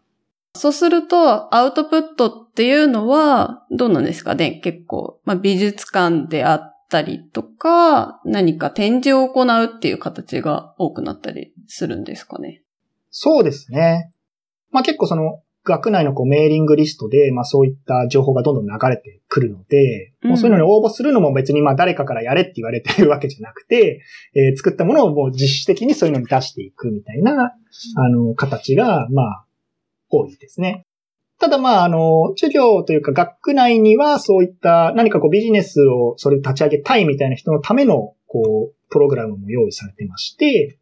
[0.56, 4.36] そうすると、アウトプットっていうのは、どうなんですか？
[4.36, 12.64] ね結構、まあ、美術館であったりとか、何か展示を行うっていう形が多くなったりするんですかね？
[13.12, 14.12] そうですね。
[14.72, 24.02] まあ、結構その、学内のこうメーリングリストで、まあそういった情報がどんどん流れてくるので、うん、もうそういうのに応募するのも別にまあ誰かからやれって言われてるわけじゃなくて、
[24.36, 27.54] えー、作ったものをもう実質的にそういうのに出していくみたいな、
[27.96, 29.46] あの、形が、まあ、
[30.10, 30.86] 多いですね。
[31.40, 40.80] ただまあ、あの、授業というか学区内にはそういった何かこうビジネスをそれ立ち上げたいみたいな人のための、こう、プログラムも用意されてまして、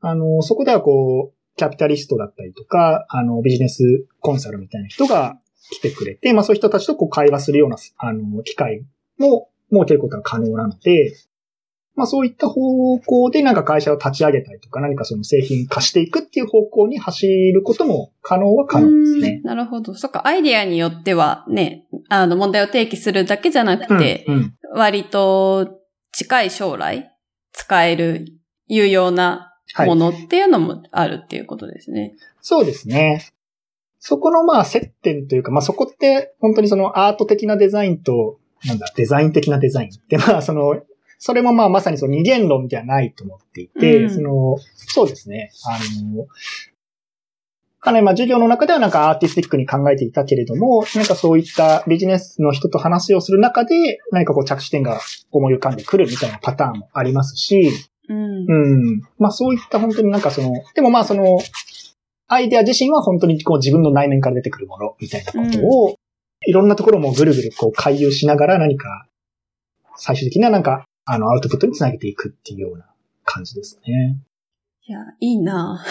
[0.00, 5.38] あの、そこではこう、キャピタリストだったりとか、あの、ビジネスコンサルみたいな人が
[5.70, 8.86] 来てくれて、まあそういう人たちとこう会話するような、あの、機会
[9.18, 11.14] も設けることが可能なので、
[11.98, 19.40] まあそういった方向でなんか会社を立ち上げたりとか何かその製品化していくっていう方向に走ることも可能は可能ですね。
[19.42, 19.94] なるほど。
[19.94, 25.80] そっか、アイディアによってはね、あの問題を提起するだけじゃなくて、うんうん、割と
[26.12, 27.10] 近い将来
[27.52, 28.26] 使える
[28.68, 32.00] 有用なものっていうのもあるっていうことですね。
[32.00, 33.26] はい、そうですね。
[33.98, 40.82] そこのまあ接点というか、まあそこって本当にそのアート的なデザインと、なんだ、デザイン的なデザインってまあその
[41.18, 45.50] それもまあまさにその二元論ではないと思っていて、うん、その、そうですね。
[45.66, 45.78] あ
[46.14, 46.26] の、
[47.80, 55.00] かなりまあ授業の中ではなんかアーティスティックに考えていたけれども、なんかそういったビジネスの人と話をする中で、何かこう着地点が
[55.32, 57.72] 思い浮かんでくるみたいなパターンもありますし、
[58.08, 58.46] うん。
[58.48, 59.02] うん。
[59.18, 61.38] まあそういった本当になんかその、でもまあその、
[62.26, 65.94] アイデア自身は本当にこう自分の内面から出てくるものみたいなことを、うん、
[66.46, 69.06] いろんなところもぐるぐるこう回遊しながら何か、
[69.96, 72.84] 最終的ななんかあの、アウトプットにつなげていくっていうような
[73.24, 74.18] 感じですね。
[74.86, 75.82] いや、いいな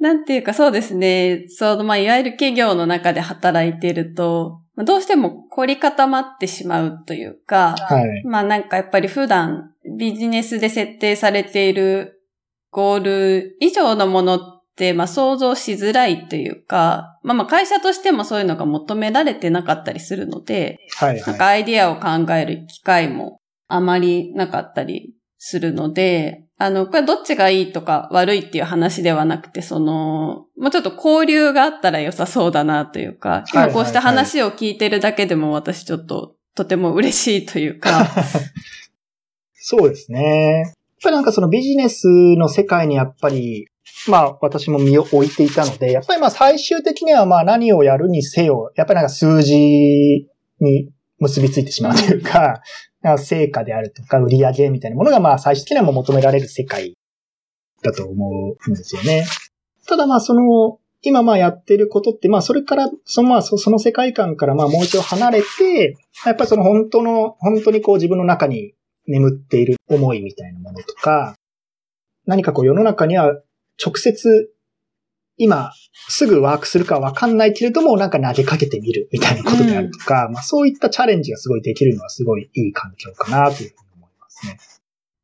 [0.00, 1.44] なんていうかそうですね。
[1.46, 12.22] その、まあ、いわゆる企業の中で働いていると、どうしても凝り固まってしまうというか、はい、まあなんかやっぱり普段ビジネスで設定されている
[12.70, 38.06] ゴール以上のものって、まあ想像しづらいというか、まあまあ会社としてもそういうのが求められてなかったりするので、はいはい、なんかアイディアを考える機会もあまりなかったりするので、あの、これどっちがいいとか悪いっていう話ではなくて、その、もうちょっと交流があったら良さそうだなというか、今こうした話を聞いてるだけでも私ちょっととても嬉しいというか。
[39.54, 40.62] そうですね。
[40.66, 40.72] やっ
[41.02, 43.66] ぱりなんかそのビジネスの世界にやっぱり
[44.06, 50.28] まあ私も身を置いていたので、やっぱりまあ最終的にはまあ何をやるにせよ、やっぱりなんか数字
[50.60, 50.90] に
[51.22, 52.60] 結びついてしまうというか、
[53.18, 56.96] 成果であるとか売り上げみたいなものがまあ最終的にはもう求められる世界
[57.82, 59.24] だと思うんですよね。
[59.86, 68.74] ただまあその、今まあやってることって、まあそれから、そのまあその世界観からまあもう一度離れて、やっぱりその本当の、本当にこう自分の中に
[69.08, 71.34] 眠っている思いみたいなものとか、
[72.24, 73.34] 何かこう世の中には
[73.84, 74.51] 直接、
[75.42, 75.72] 今、
[76.08, 84.58] すぐワークするかわかんないけれども、なんか投げかけてみるみたいなことであるとか、うん、まあそういったチャレンジがすごいできるのはすごいいい環境かなというふうに思いますね。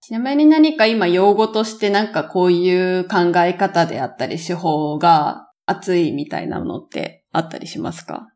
[0.01, 8.29] ちなみに何か今用語としてなんかこういう考え方であったり手法が熱いみたいなものってあったりしますか？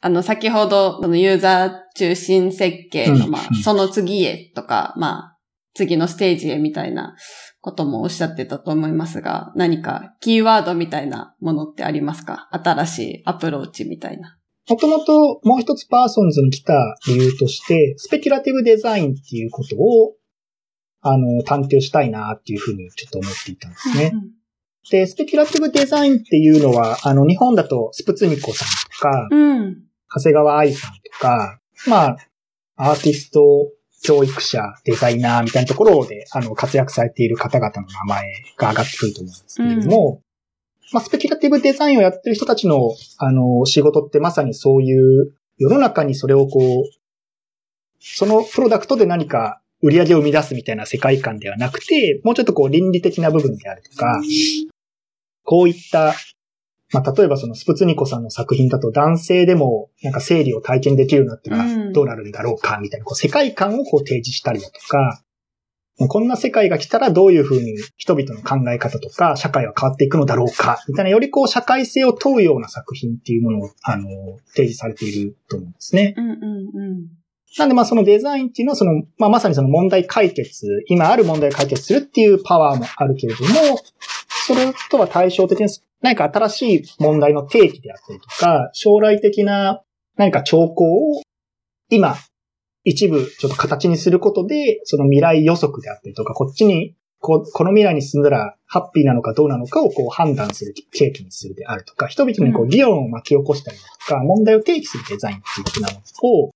[0.00, 5.38] あの、先ほど、そのユーザー中心設計の、まあ、その次へとか、まあ、
[5.72, 7.16] 次のステージへみたいな
[7.64, 12.46] こともおっしゃってたと思いますが、何かキーワードみたいなものってありますか？
[12.52, 14.36] 新しいアプローチみたいな。
[14.68, 16.74] もともともう一つパーソンズに来た
[17.06, 20.12] 理由として、スペキュラティブデザインっていうことを、
[21.00, 24.10] あの、探究したいなっていうふうにちょっと思っていたんですね。
[24.12, 24.30] うんうん、
[24.90, 29.82] で、スペキュラティブデザインっていうのは、あの、日本だとスプツニコさんとか、うん、
[30.14, 32.16] 長谷川愛さんとか、まあ、
[32.76, 33.40] アーティスト
[34.04, 40.20] 教育者、デザイナーみたいなところで、あの、活躍されている方々の名前が上がってくると思うんですけれども、うん、
[40.92, 46.84] まあ、スペキュラティブデザインをやってる人たちの、あの、仕事ってまさにそういう、世の中にそれをこう、
[47.98, 54.20] そのプロダクトで何か売り上げを生み出すみたいな世界観ではなくて、もうちょっとこう倫理的な部分であるとか、
[55.44, 56.14] こういった
[56.94, 65.20] まあ、例えばそのスプツニコさんの作品だと男性でもなんか生理を体験できるようになったらどうなるんだろうかみたいなこう世界観をこう提示したりだとか、
[66.08, 74.08] こんな世界が来たらどういうふうに人々の考え方とか社会は変わっていくのだろうかみたいなよりこう社会性を問うような作品っていうものをあの
[74.46, 76.14] 提示されていると思うんですね。
[76.16, 77.06] うんうんうん
[77.56, 83.78] なんでまあそのデザインっていうのはその、まあまさにその問題解決、今ある問題を解決するっていうパワーもあるけれども、
[84.46, 85.68] それとは対照的に
[86.04, 89.80] 何か新しい問題の定義であったりとか、将来的な
[90.18, 91.22] 何か兆候を
[91.88, 92.16] 今、
[92.84, 106.50] 一部ちょっと形にすることで、その未来予測であったりとか、こっちに、ここの未来に進んだらハッピーなのかどうなのかをこう判断する契機にするであるとか、人々にこう議論を巻き起こしたりだとか、問題を定義するデザインっていうふうなものを、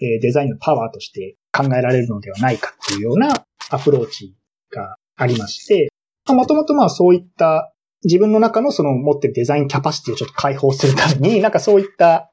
[0.00, 4.36] えデザインのパワーとして考えられるのではないかっていうようなアプローチ
[4.70, 5.88] がありまして、
[6.28, 7.73] もともとまあそういった
[8.04, 12.30] 自分の中のその持ってるデザインキャパシティをちょっと解放するために、 なんかそういった、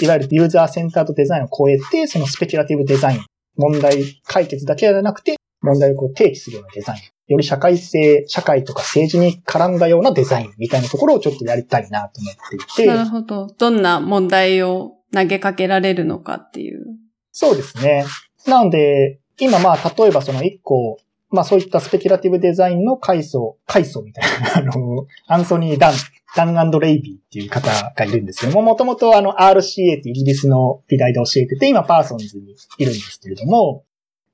[0.00, 3.20] いわゆるユーザーセンターとデザインを超えて、そのスペキュラティブデザイン、
[3.56, 7.00] 問題解決だけではなくて、問題をこう提起するようなデザイン、
[7.32, 12.86] より社会性、社会とか政治に絡んだようなデザインみたいなところをちょっとやりたいなと思っていて。
[12.86, 13.46] なるほど。
[13.46, 16.84] どんな問題を投げかけられるのかっていう。
[17.32, 18.04] そうですね。
[18.46, 20.98] なので、今まあ、例えばその一個、
[21.30, 25.94] まあそういったスペキュラティブデザインの階層、階層みたいな、 あの、アンソニー・ダン、
[26.36, 33.84] ダンアンドレイビーっていう方がいるんですけども、もともとあの RCA ってイギリスの美大で教えてて、今パーソンズにいるんですけれども、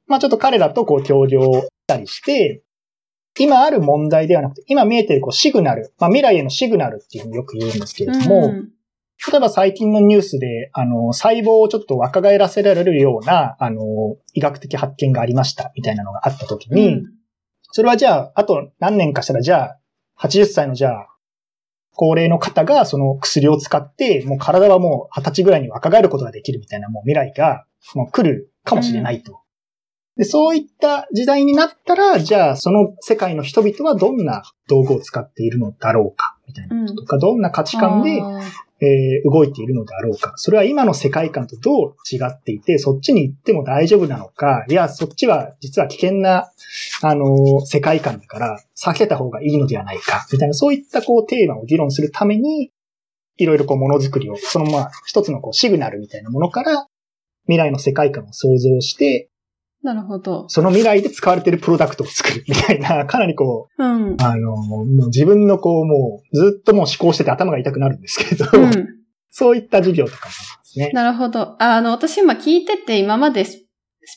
[0.06, 2.62] まあちょっと彼らとこう協業したりして、
[3.38, 8.68] 今ある問題ではなくて、今見えてるこうシグナル、まあ未来へのシグナルっていうふうによく言うんですけれども、うん。
[9.30, 17.04] 例えば最近のニュースで、あの、細胞をちょっと若返らせられるような、あの、医学的発見がありました、みたいなのがあったときに、うん、
[17.70, 19.78] それはじゃあ、あと何年かしたら、じゃあ、
[20.18, 21.08] 80歳のじゃあ、
[21.94, 29.40] 高齢の方がその薬を使って、もう体はもう20歳ぐらいに若返ることができるみたいなもう未来がもう来るかもしれないと。
[30.16, 38.22] でそういった時代になったら、じゃあその世界の人々はどんな道具を使っているのだろうか、みたいなこととか、うん、どんな価値観で、
[38.82, 40.32] えー、動いているのであろうか。
[40.36, 46.50] それは今の世界観とどう違っていて、そっちに行っても大丈夫なのか、いや、そっちは実は危険な、
[47.02, 52.72] あのー、世界観だから、避けた方がいいのではないか、みたいな、そういったこうテーマを議論するために、
[53.36, 56.86] いろいろこうものづくりを、そのまあ、一つのこうシグナルみたいなものから、
[57.46, 59.28] 未来の世界観を想像して、
[59.82, 60.48] なるほど。
[60.48, 68.86] その未来で使われているプロダクトを作るみたいな、 かなりこう、うん、あの、もう自分のこう、もうずっともう思考してて頭が痛くなるんですけど、うん、
[69.30, 70.90] そういった授業とかもありますね。
[70.92, 71.56] なるほど。
[71.58, 73.66] あの、私今聞いてて今までス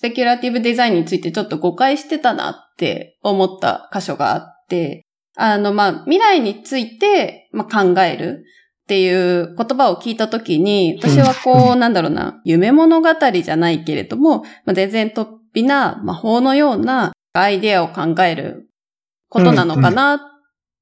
[0.01, 5.05] ペキュラティブデザインについてちょっと誤解してたなって思った箇所があって、
[5.35, 8.43] あの、まあ、未来について、まあ、考える
[8.83, 15.25] っていう言葉を聞いたときに、私はこう、なんだろうな、夢物語じゃないけれども、まあ、全然突
[15.55, 18.69] 飛な魔法のようなアイデアを考える
[19.29, 20.19] ことなのかなっ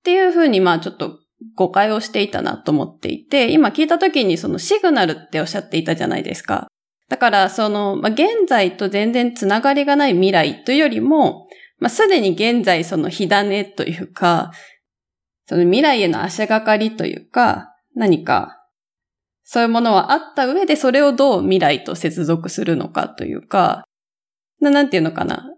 [0.04, 1.20] ていうふうに、まあちょっと
[1.56, 6.68] 誤解をしていたなと思っていて、今聞いたときにそのシグナルっておっしゃっていたじゃないですか。
[7.10, 11.48] だからその、まあ、現在と全然つながりがない未来というよりも、
[11.80, 14.52] まあ、すでに現在その火種というか、
[15.48, 18.60] その未来への足がかりというか、何か、
[19.44, 23.84] そういうものはあった上でそれをどう未来と接続するのかというか、
[24.64, 25.50] ななんていうのかな。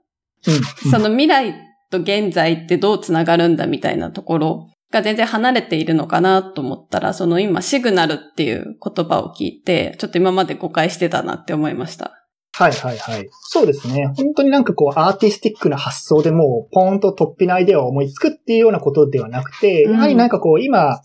[0.47, 1.55] うん、その未来
[1.91, 12.11] と現在ってどうつながるんだみたいなところが全然離れているのかなと思ったら、その今シグナルっていう言葉を聞いて、ちょっと今まで誤解してたなって思いました。
[12.57, 13.27] はいはいはい。
[13.49, 14.07] そうですね。
[14.15, 21.01] 本当になんかこうアーティスティックな発想でもうポーンと突飛なアイデアを思いつくっていうようなことではなくて、やはりなんかこう今、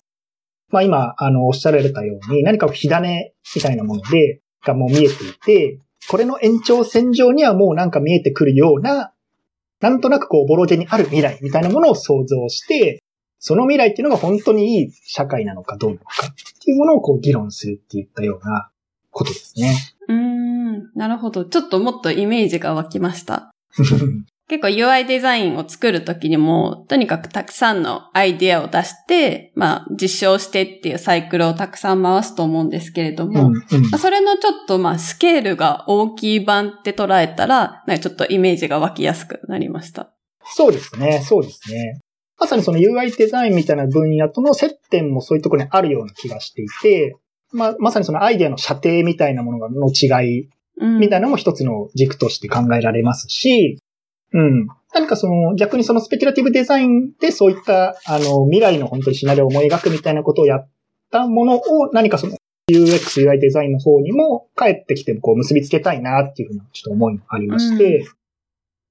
[0.69, 5.79] まあ今、あの、おっしゃられたように、何か火種みたいなもので、がもう見えていて、
[6.11, 9.13] これの延長線上にはもうなんか見えてくるような、
[9.79, 13.01] なんとなくこう、ボロゲにある未来みたいなものを想像して、
[13.39, 16.35] その未来っていうのが本当にいい社会なのかどうなのかっ
[16.65, 18.73] ていうものをこう議論するっていったような
[19.13, 19.77] ことですね。
[20.09, 21.45] うん、なるほど。
[21.45, 23.53] ちょっともっとイメージが湧きました。
[24.51, 33.63] 結構 UI デザインを作るときにも、とにかくたくさんのアイディアを出して、まあ実証してっていうサイクルをたくさん回すと思うんですけれども、うんうん、
[33.97, 40.11] それのちょっとまあスケールが大きい版って捉えたら、ちょっとイメージが湧きやすくなりました。
[40.43, 42.01] そうですね、そうですね。
[42.37, 47.15] まさにその UI デザインみたいな分野との接点もそういうところにあるような気がしていて、
[47.53, 50.07] まあ、まさにそのアイデアの射程みたいなものの違
[50.41, 50.49] い
[50.81, 53.79] みたいなのも一つの軸として考えられますし、
[54.33, 54.69] うん。
[54.93, 60.69] 何かその、逆にそのスペキュラティブデザインでそういった、あの、未来の本当にシナリオを思い描くみたいなことをやっ
[61.11, 62.37] たものを何かその
[62.71, 68.07] UX、UI デザインの方にも帰ってきてこう結びつけたいなっていうふうなちょっと思いもありまして、うん、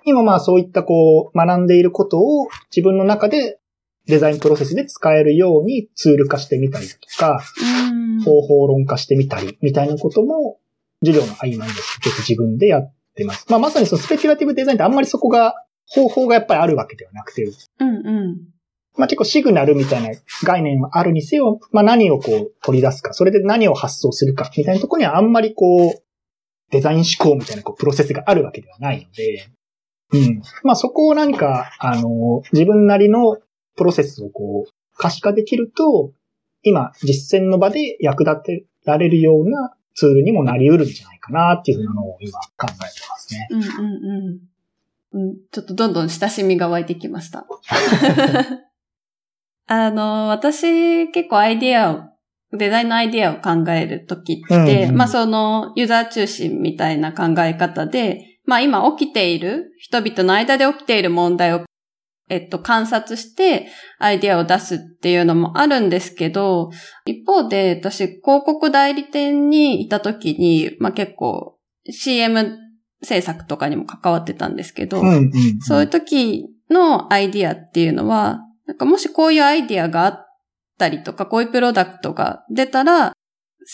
[0.06, 3.60] 今まあそういったこう学んでいることを自分の中で
[4.06, 7.40] デザインプロセスで使えるようにツール化してみたりだとか、
[7.92, 10.60] うん、方法論化してみたりみたいなことも
[11.06, 13.46] 授業の合間にですね、自分でやってます。
[13.50, 15.54] まあまさにそのスペキュラティブデザインってあんまりそこが
[15.88, 18.38] 方法がやっぱりあるわけではなくて、うんうん。
[18.98, 20.10] まあ結構シグナルみたいな
[20.44, 26.04] 概念はあるにせよ、まあ何をこう取り出すか、それで何を発想するかみたいなところにはあんまりこう、
[26.72, 29.48] デザイン思考みたいなこうプロセスがあるわけではないので、
[30.12, 30.42] うん。
[30.64, 33.38] まあそこを何か、あの、自分なりの
[33.76, 36.12] プロセスをこう、可視化できると、
[36.62, 42.76] 今実践の場で役立てられるようなツールにもなり得るんじゃないかなっていうふうなのを今考えて
[43.10, 43.48] ますね。
[43.52, 43.70] うんうん
[45.12, 45.22] うん。
[45.22, 47.46] うん、ちょっとどんどん親しみが湧いてきました。
[49.68, 52.04] あの、私結構アイディアを、
[52.54, 61.66] デザインのアイディアを考えるときって、うんうんまあそのユーザー中心みたいな考え方で、まあ今起きている、人々の間で起きている問題を、
[62.30, 63.68] えっと、観察して
[63.98, 66.70] アイディアを出すっていうのもあるんですけど、
[67.06, 71.58] 一方で私広告代理店にいたときに、まあ結構
[71.90, 72.58] CM
[73.02, 75.32] 制作とかにも関わってたんですけど、うんうんうん。
[75.62, 80.28] そういう時のアイディアっていうのは、なんかもしこういうアイディアがあっ
[80.78, 83.14] たりとか、こういうプロダクトが出たら、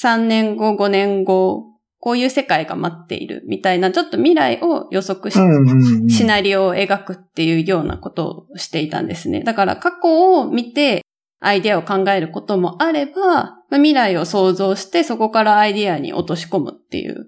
[0.01, 1.74] 3年後、5年後、
[2.05, 6.07] こういう世界が待っているみたいな、ちょっと未来を予測し、うんうんうん。
[6.07, 9.41] シナリオを描くっていうようなことをしていたんですね。
[9.41, 11.01] だから過去を見て
[11.39, 17.25] アイデアを考えることもあれば、まあ未来を想像してそこからアイデアに落とし込むっていう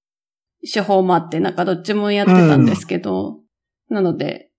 [0.71, 3.39] 手法もあって、なんかどっちもやってたんですけど、
[3.89, 4.51] なので、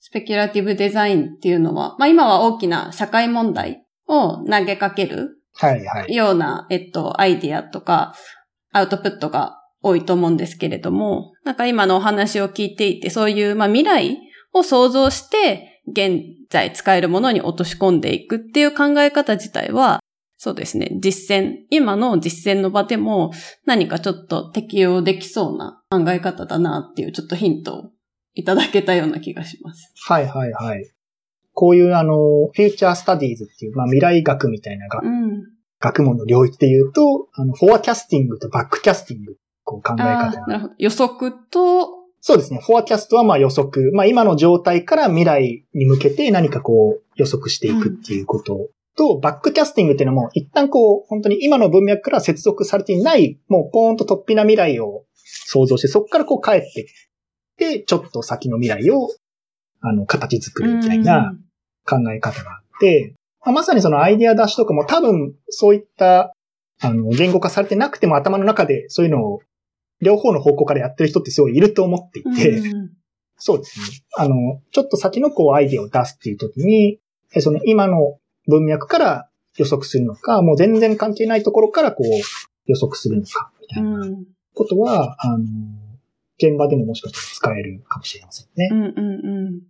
[0.00, 6.14] スペキュラティブデザインっていうのは、まあ今は大きな社会問題を投げかけるはいはい。
[6.14, 8.14] ような、えっと、アイディアとか、
[8.72, 14.18] アウトプットが多いと思うんですけれども、なんか今のお話を聞いていて、そういう、まあ未来
[14.52, 20.00] を想像して、現在使えるものに落とし込んでいくっていう考え方自体は、
[20.36, 23.32] そうですね、実践、今の実践の場でも
[23.64, 27.90] 何かちょっと適用できそうな考え方だなっていうちょっとヒントを
[28.34, 29.92] いただけたような気がします。
[30.06, 30.88] はいはいはい。
[31.54, 35.42] こういうあの、 Future Studies っていう、まあ未来学みたいながうん。
[35.80, 39.36] 学問の領域で言うと、あの、フォアキャスティングとバックキャスティング、
[39.68, 40.74] こう考えあ方あ、なるほど。
[40.78, 41.88] 予測と、
[42.20, 42.60] そうですね。
[42.64, 43.92] フォアキャストはまあ予測。
[43.92, 59.10] まあ今の状態から未来に向けて何かこう予測していくっていうことと、バックキャスティングっていうのも一旦こう本当に今の文脈から接続されていない、もうポーンと突飛な未来を想像して、そこからこう帰ってきて、ちょっと先の未来を
[59.82, 61.34] あの形作るみたいな
[61.84, 66.32] 考え方があって、まあまさにそのアイデア出しとかも多分そういった
[66.80, 69.40] あの言語化されてなくても頭の中でそういうのを
[70.00, 72.90] 両方の方向からやってる人ってすごいいると思っていて、うん
[73.38, 73.86] そうですね。
[74.16, 76.98] あの、ちょっと先のこうアイデアを出すっていう時に、
[77.32, 78.18] えその今の
[78.48, 82.06] 文脈から予測するのか、もう全然関係ないところからこう
[82.66, 84.24] 予測するのか、みたいなうん
[84.54, 85.44] ことは、あの、
[86.36, 87.18] 現場でももしかした
[87.50, 88.74] ら使えるかもしれませんねう。
[88.74, 89.62] んうんうん。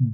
[0.00, 0.12] うん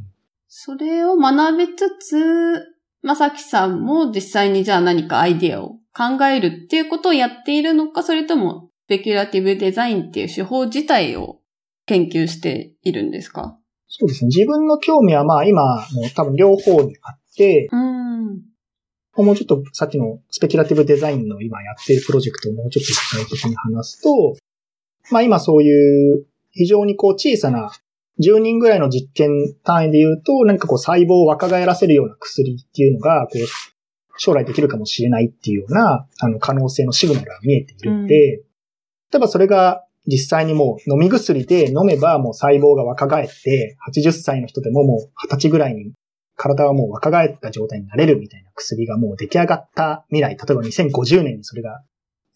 [0.50, 2.64] それを学びつつ、
[3.02, 11.40] まさきさんも実際にじゃあ何かアイディアを考えるっていうことをやっているのか、それともスペキュラティブデザインっていう手法自体を
[11.86, 13.58] 研究しているんですか？
[13.86, 14.28] そうですね。
[14.28, 15.62] 自分の興味はまあ今
[15.92, 18.42] も多分両方にあって、うん。
[19.24, 24.36] もうちょっとさっきのスペキュラティブデザインの今やっているプロジェクトをもうちょっと具体的に話すと、
[25.10, 27.70] まあ今そういう非常にこう小さな
[28.20, 33.46] 10人ぐらいの実験単位で言うと、何かこう細胞を若返らせるような薬っていうのが、こう、
[34.16, 38.42] 将来できるかもしれないっていうような、あの可能性のシグナルが見えているんで、
[39.12, 45.92] 例えばそれが実際にもう飲み薬で飲めばもう細胞が若返って、80歳の人でももう20歳ぐらいに
[46.36, 51.82] 体はもう若返った状態になれるみたいな薬がもう出来上がった未来、例えば2050年にそれが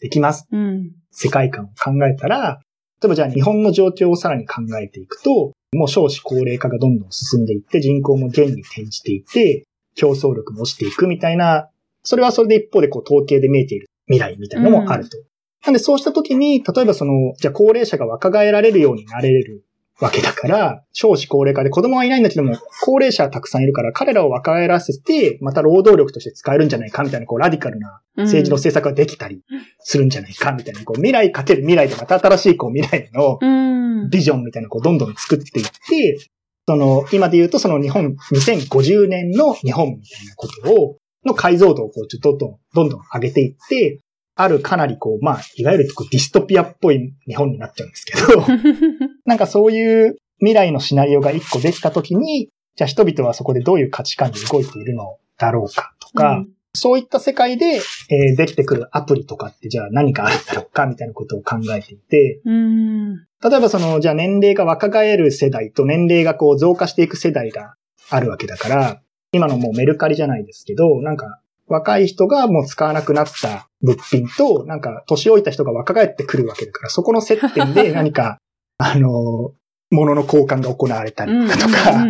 [0.00, 0.46] できます。
[0.50, 0.90] うん。
[1.10, 2.60] 世界観を考えたら、
[3.00, 9.64] 例えばじゃあ日本の状況をさらに考えていくと、もう少子高齢化がどんどん進んでいって人口も減に転じていって、
[9.94, 11.68] 競争力も落ちていくみたいな、
[12.02, 15.18] それはそれで一方でこう統計で見えている未来みたいなのもあると。
[15.64, 19.64] なんでそうした時に、例えばその、じゃあ高齢者が若返られるようになれる
[20.00, 29.42] わけだから、少子高齢化で子供はいないんだけども、高齢者はたくさんいるから、彼らを若返らせて、また労働力として使えるんじゃないかみたいな、こうラディカルな政治の政策ができたり
[29.78, 34.10] するんじゃないかみたいな、こう未来かける未来でまた新しいこう未来のうん。
[34.10, 36.18] ビジョンみたいなこうどんどん作っていって、
[36.66, 44.00] その、今で言うとその日本、2050年の日本みたいなことを、の解像度をこうちょっとどんどん、どんどん上げていって、
[44.34, 48.44] あるかなりこう、まあ、いわゆるディストピアっぽい日本になっちゃうんですけど、
[49.26, 63.16] なんかそういう未来のシナリオが一個できたときに、じゃあ人々はそこでどういう価値観で動いているのだろうかとか、そういった世界で、えーできてくるアプリとかってじゃあ何かあるんだろうかみたいなことを考えていて、うん。
[63.16, 67.74] 例えばその、じゃあ年齢が若返る世代と年齢がこう増加していく世代が
[68.08, 69.02] あるわけだから、
[69.32, 71.40] 今のもうメルカリじゃないですけど、なんか
[71.72, 78.38] 若い人がもう使わなくなった物品と、なんか年老いた人が若返ってくるわけだから、そこの接点で 何か、
[78.78, 79.52] あの、
[79.90, 81.48] 物の交換が行われたりうん。
[81.48, 82.06] とか、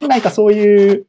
[0.00, 1.06] 何かそういう、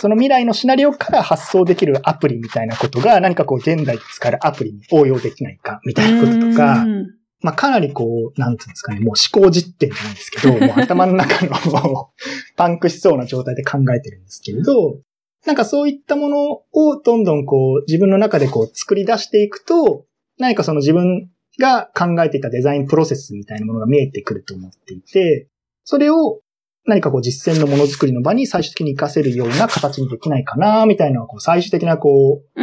[0.00, 12.10] その未来のシナリオから発想できるアプリみたいなことが何かこう現代で使えるアプリに応用できないかみたいなこととか、うんまあかなりこう、なんていうんですかね、もう思考実験ないですけど、もう頭の中の
[12.56, 14.98] パンクしそうな状態で考えてるんですけれど、
[15.46, 20.04] なんかそういったものをどんどんこう自分の中でこう作り出していくと、
[20.38, 25.48] 何かその自分が考えていたデザインプロセスみたいなものが見えてくると思っていて、
[25.84, 26.40] それを
[26.84, 32.60] 何かこう実践のものづくりの場に最終的に活かせるような形にできないかな、みたいなこう最終的なこう、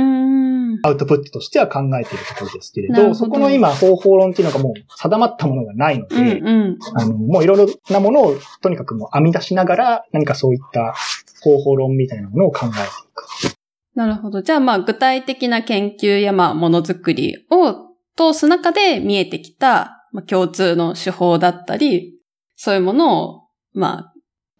[0.86, 3.16] アウトプットとしては考えているところですけれど、ど。
[3.16, 10.96] そこの今方法論っていうのがもう定まったものがないので、うんうん、あのもういろいろなものをとにかくもう編み出しながら何かそういった
[11.44, 13.56] 方法論みたいなものを考えていく。
[13.96, 14.42] なるほど。
[14.42, 22.16] じゃあまあ具体的な研究やまあものづくりを通す中で見えてきた、まあ、共通の手法だったり、
[22.56, 23.42] そういうものを、
[23.74, 24.14] まあ、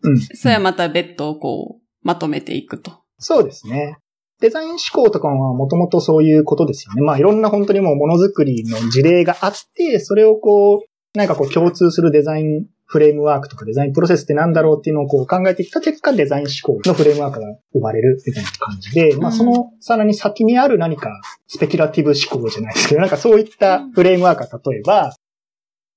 [0.04, 0.20] うん。
[0.20, 2.92] それはまた別途こう、まとめていくと。
[3.20, 3.98] そうですね。
[4.42, 7.02] デザイン思考とかはもともとそういうことですよね。
[7.02, 21.10] まあいろんな本当にもうものづくりの事例があって、それをこう、なんかこう共通するデザインフレームワークとかデザインプロセスってなんだろうっていうのをこう考えてきた結果、デザイン思考のフレームワークが生まれるみたいな感じで、まあそのさらに先にある何か
[21.48, 25.16] スペキュラティブ思考じゃないですけど、なんかそういったフレームワークが例えば、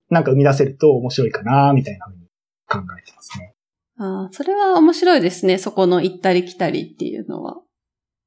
[0.08, 2.20] なんか生み出せると面白いかなみたいなふうに
[2.66, 3.52] 考えてますね。
[3.98, 5.58] ああ、それは面白いですね。
[5.58, 7.56] そこの行ったり来たりっていうのは。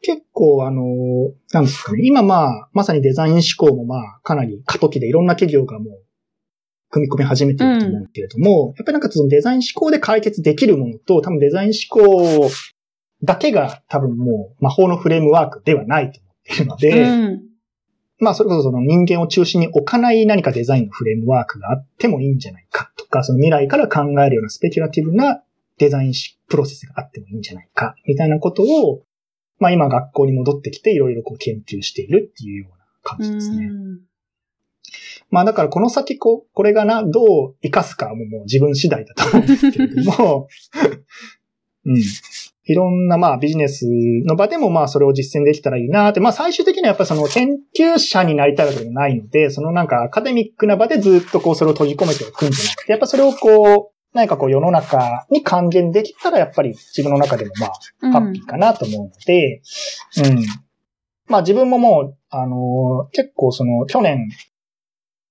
[0.04, 0.84] 結構あの、
[1.54, 2.02] なんですかね。
[2.04, 6.09] 今まあ、まさにデザイン思考もまあ、かなり過渡期でいろんな企業がもう、
[6.90, 12.50] 組み込み始めてると思うけれども、うん、やっぱりなんかそのデザイン思考で解決できるものと、多分デザイン思考
[13.24, 17.42] だけが多分もう魔法のフレームワークではないと思っているので、うん、
[18.20, 25.44] まあそれこそその人間を中心に置かない何かデザインのフレームワークがあってもいいんじゃないかとか、その未来から考えるようなスペキュラティブな
[25.78, 26.14] デザイン
[26.48, 29.04] プロセスがあってもいいんじゃないか、みたいなことを、
[29.60, 33.70] まあ今学校に戻ってきていろいろこう研究しているっていうような感じですね。
[35.30, 40.48] まあだからこの先ここれがな、どう活かすかももう自分次第だと思うんですけれども、
[41.86, 41.98] うん。
[42.72, 43.88] いろんなまあビジネス
[44.26, 59.62] の場でもまあそれを実践できたらいいなって、まあ最終的にはやっぱその研究者になりたいわけでもないので、そのなんかアカデミックな場でずっとこうそれを閉じ込めておくんじゃなくて、やっぱそれをこう、何かこう世の中に還元できたらやっぱり自分の中でもまあ、ハッピーかなと思うので、
[60.18, 60.46] うん、うん。
[61.28, 64.30] まあ自分ももう、あのー、結構その去年、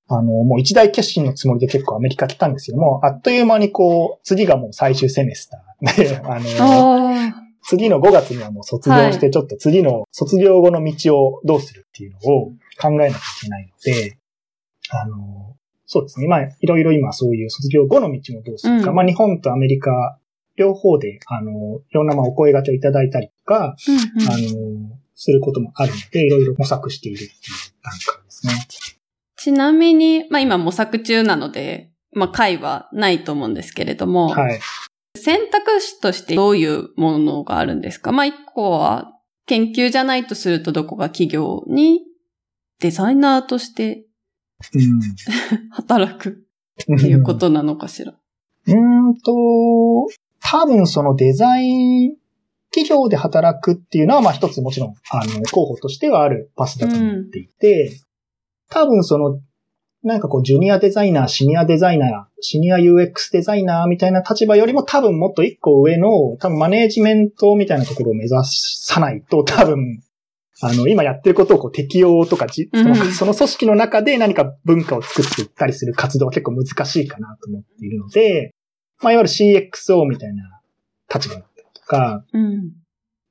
[0.08, 7.32] あのー、もう一大決心のつもりで結構アメリカ来たんですけども、あっという間にこう、次がもう最終セメスターで、 あのー、
[7.62, 14.16] 次の5月にはもう卒業して、ちょっと次の卒業後の道をどうするっていうのを考えなきゃいけないので、
[14.90, 15.54] あの
[15.84, 16.28] そうですね。
[16.28, 18.90] まあ、いろいろ今そういう卒業後の道もどうするか。
[18.90, 20.18] うん、まあ、日本とアメリカ、
[20.56, 24.36] 両方で、あの、いろんなまあお声掛けをいただいたりとか、うんうん、あ
[24.90, 27.30] の、することもあるので、いろいろ模索しているっていう
[27.82, 28.97] 段階ですね。
[29.38, 34.60] ちなみに、まあ今模索中なので、まあ会はないと思うんですけれども、はい。
[35.16, 38.12] 選択肢としてどういうものがあるんですか？
[38.12, 39.12] まあ一個は、
[39.46, 42.02] 研究じゃないとするとどこが企業に
[42.80, 44.04] デザイナーとして
[44.74, 45.00] うん、
[45.70, 46.44] 働く
[46.82, 48.14] っていうことなのかしら？
[48.66, 48.74] う
[49.10, 49.32] んと、
[50.40, 52.16] 多分そのデザイン
[52.70, 57.96] 企業で働くっていうのは、まあ一つもちろん、あの、候補としてはあるパスだと思っていて、うん、
[58.70, 59.40] 多分その、
[60.02, 62.10] なんかこう、ジュニアデザイナー、シニアデザイナー、
[62.40, 70.02] シニア UX デザイナーみたいな立場よりも多分もっと一個上の、多分マネージメントみたいなところを目指さないと、多分、
[70.60, 78.54] あの、今やってることをこう適用とかじ、そのその組織の中で何か文化を作っていったりする活動は結構難しいかなと思っているので、
[79.00, 80.60] まあ、いわゆる CXO みたいな
[81.12, 82.72] 立場だったりとか、うん、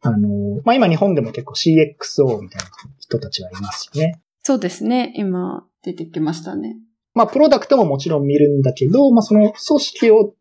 [0.02, 2.70] あの、まあ、今日本でも結構 CXO みたいな
[3.00, 4.22] 人たちはいますよね。
[4.48, 5.12] そうですね。
[5.18, 6.78] 今出てきましたね。
[7.14, 10.36] まあ、プロダクトももちろん見るんだけど、まあ、その組織を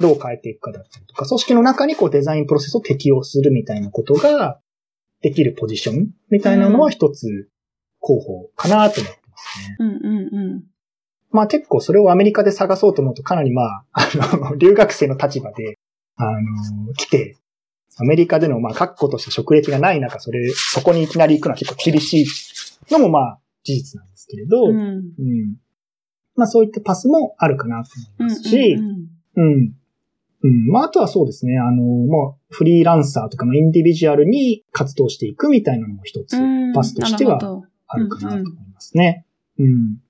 [0.00, 4.58] どう変えていくかだったりとか、組織の中にこうデザインプロセスを適用するみたいなことが、
[5.20, 7.48] できるポジションみたいなのは一つ
[8.00, 9.76] 候補かなと思ってますね。
[9.78, 10.64] うんうんうん。
[11.30, 15.78] まあ結構それをアメリカで探そうと思うとかなりまあ、あの、留学生の立場で、
[16.16, 17.36] あの、来て、
[17.96, 22.26] アメリカでのまあ確固とした職歴がない中、それ、そこにいきなり行くのは結構厳しい
[22.90, 25.56] のもまあ事実なんですけれど、うん、うん。
[26.34, 29.06] まあそういったパスもあるかなと思いますし、うん、
[29.36, 29.74] うん、
[30.42, 30.66] うん。
[30.68, 31.58] まあ、あとはそうですね。
[31.58, 36.36] あの、もう、フリーランサーとかのインディビジュアルに活動していくみたいなのも一つ、
[36.74, 37.38] パスとしては
[37.86, 39.24] あるかなと思いますね。
[39.58, 40.00] うん、うん、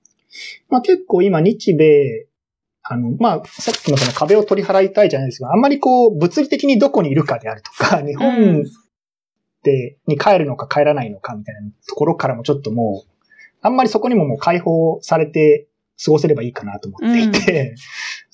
[0.69, 2.27] まあ、結構今、日米、
[2.81, 8.63] あの、まあ、さっきのその壁を取り払いたいじゃないですが、あんまりこう、物理的にどこにいるかであるとか、日本
[9.63, 13.12] で、に帰るのか帰らないのかみたいなところからもちょっともう、
[13.63, 15.67] あんまりそこにももう解放されて
[16.03, 17.75] 過ごせればいいかなと思っていて、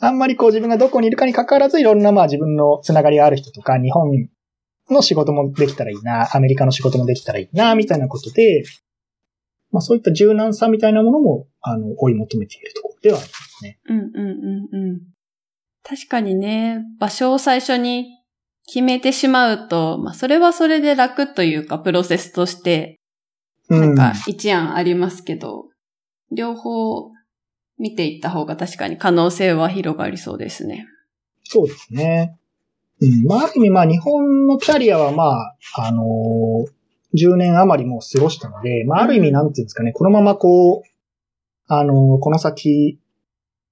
[0.01, 4.29] うん、 あんまりこう自分がどこにいるかに関わらずいろんなまあ自分のつながりがある人とか、日本
[4.89, 8.63] の仕事もできたらいいな、アメリカの仕事もできたらいいな、みたいなことで、
[9.71, 13.79] まあそういった柔軟さみたいなものも、あの、追い求めているところではありますね。
[13.85, 15.01] うんうんうんうん。
[15.83, 18.07] 確かにね、場所を最初に
[18.65, 22.98] 決めてしまうと、まあそれはそれで楽というか、プロセスとして、
[23.69, 25.65] なんか一案ありますけど、
[26.31, 27.11] 両方
[27.77, 30.87] 見ていった方が確かに可能性は広がりそうですね。
[31.43, 32.37] そうですね。
[33.01, 33.25] うん。
[33.25, 36.71] まあ、ある意味、まあ、日本のキャリアは、まあ、あのー
[37.15, 40.89] 10年余りもう過ごしたので、まあ、ある意味、なんていうんですかね、このままこう、
[41.67, 42.99] あのーこの先、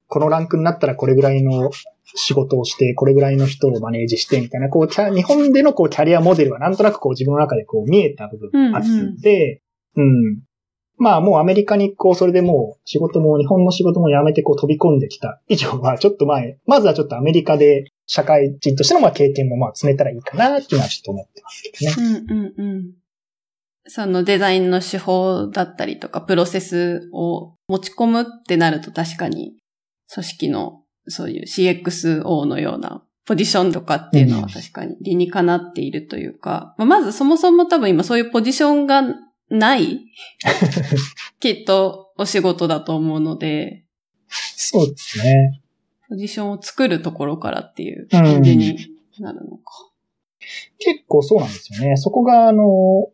[0.08, 1.70] このランクになったらこれぐらいの
[2.16, 9.60] 仕事をして、これぐらいの人をマネージして、みたいな、こう、キャ日本でのこう、キャリアモデルはなんとなくこう、自分の中でこう、見えた部分があったので、うん、
[10.98, 15.42] まあもうアメリカにこう、それでもう仕事も、日本の仕事も辞めてこう飛び込んできた。
[15.48, 22.26] 以上は、ちょっと前、まずはちょっとアメリカで社会人としてのまあ経験もまあ積めたらいいかなっていうのはちょっと思ってますけどね。
[22.28, 22.54] うんうん。
[22.58, 22.92] うん。
[23.90, 29.56] そのデザインの手法だったりとか、プロセスを持ち込むってなると確かに、
[30.12, 39.04] 組織のそういう CXO のようなポジションとかっていうのは確かに理にかなっているというか、まあまずそもそも多分今そういうポジションが
[39.50, 40.02] ない、
[41.40, 43.84] きっとお仕事だと思うので、
[44.30, 45.62] そうですね。
[46.10, 48.78] ポジションを作るところからっていう感じに
[49.20, 49.92] なるのか。
[50.80, 51.98] 結構そうなんですよね。
[51.98, 53.10] そこがあの、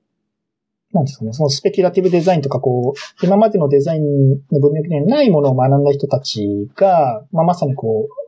[0.92, 8.24] なんですかね、そのスペキュラティブデザインとかこう、今までのデザインの文脈にはないものを学んだ人たちが、まあ、まさにこう、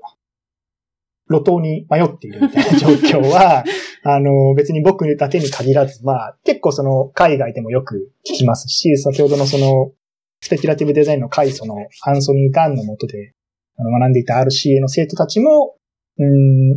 [1.33, 3.63] 路頭に迷っているみたいな状況は、
[4.07, 9.93] あの、別に僕だけに限らず、まあ、結構その、海外でもよく聞きますし、先ほどのその、
[10.41, 13.33] スペキュラティブデザインの開祖のアンソニー・ガンのもとで、
[13.77, 15.75] あの学んでいた RCA の生徒たちも、
[16.19, 16.69] うーん、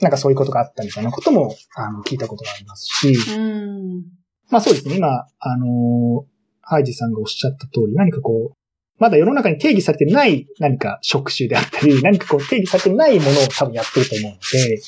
[0.00, 4.04] なんかそういうことがあったみたいなことも、あの、聞いたことがありますし、うん。
[4.50, 6.30] まあそうですね、今、あのー
[6.62, 8.56] ハイジさんがおっしゃった通り、何かこう、
[9.00, 14.82] まだ世の中に定義されてない何か職種であったり、何かこう定義されてないものを多分やってると思うので、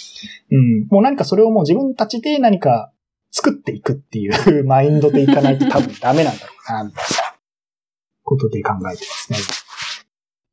[0.50, 2.92] うん、もう何かそれをもう自分たちで何か
[3.30, 4.28] 作っていくってい
[4.60, 7.36] う マインドでいかないと多分ダメなんだろうな、みたいな
[8.22, 9.38] ことで考えてますね。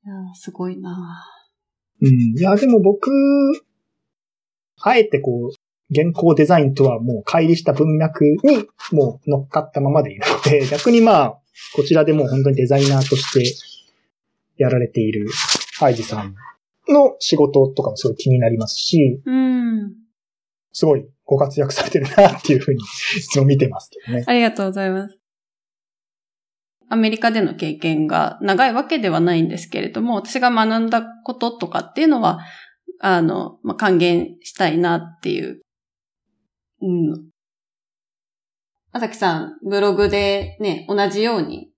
[0.05, 1.25] いやーすごいな
[2.01, 2.37] うん。
[2.37, 3.11] いや、でも僕、
[4.81, 5.53] あえてこう、
[5.91, 11.39] 現行デザインとはもう乖離した文脈にもう乗っかったままでいるので、逆にまあ、
[11.75, 13.55] こちらでも本当にデザイナーとして
[14.57, 15.27] やられている
[15.77, 16.35] ハイジさん
[16.87, 19.93] の仕事とかもすごい気になりますし、うん。
[20.71, 22.79] すごいご活躍されてるなっていうふうに
[23.17, 24.23] いつも見てますけどね。
[24.27, 25.17] ありがとうございます。
[26.89, 32.39] アメリカでの経験が長いわけではないんですけれども、私が学んだこととかっていうのは、
[32.99, 35.61] あの、まあ、還元したいなっていう。
[36.81, 37.29] うん。
[38.91, 41.71] あさきさん、ブログでね、同じように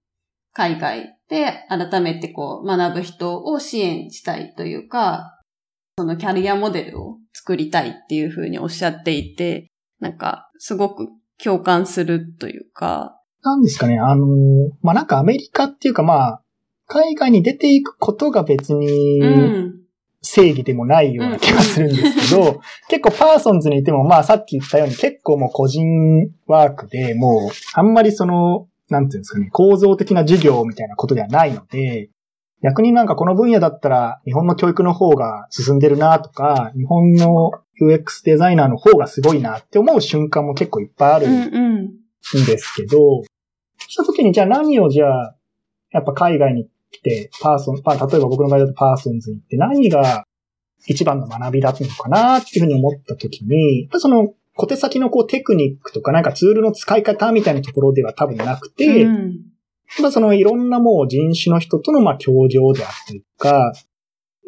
[0.54, 5.40] 海外で改めてこう学ぶ人を支援したいというか、
[5.98, 11.08] そのキャリアモデルを作りたいっていうふうにおっしゃっていて、なんか、すごく
[11.42, 14.30] 共感するというか、なんですかね、あのー
[14.82, 16.42] まあ、なんかアメリカっていうかまあ、
[16.88, 19.81] 海外に出ていくことが別に、うん。
[20.22, 32.10] 正義でもないような気がするんですけど、 結構パーソンズにいても、まあさっき言ったように結構もう個人ワークで、もうあんまりその、なんていうんですかね、構造的な授業みたいなことではないので、
[32.64, 37.52] 逆になんかこの分野だったら日本の教育の方が進んでるなとか、日本の
[37.82, 42.42] UX デザイナーの方がすごいなって思う瞬間も結構いっぱいあるうんうん。
[42.44, 43.24] んですけど、
[43.88, 45.36] した時にじゃあ何をじゃあ、
[45.92, 46.70] やっぱ海外に来
[47.00, 50.26] て、パーソン、まあ例えば僕の場合だとパーソンズに行って何が
[50.88, 59.40] 一番の学びだったのかなっていうふうに思った時に、やっぱその小手先のこうテクニックとかなんかツールの使い方みたいなところでは多分なくて、うん。
[60.02, 63.74] まあそのいろんなもう人種の人とのまあ協情であったりとか、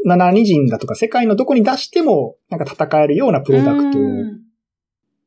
[0.05, 4.43] な何人だとか世界のどこに出してもなんか戦えるようなプロダクトうん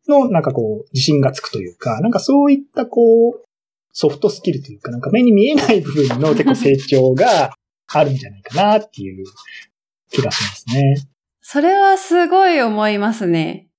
[0.09, 3.01] の、なんかこう、自信がつくというか、なんかそういったこ
[3.31, 3.46] う、
[3.99, 7.55] ソフトスキルというか、なんか目に見えない部分の結構成長が
[7.87, 9.25] あるんじゃないかなっていう
[10.11, 10.97] 気がしますね。
[11.41, 13.71] それはすごい思いますね。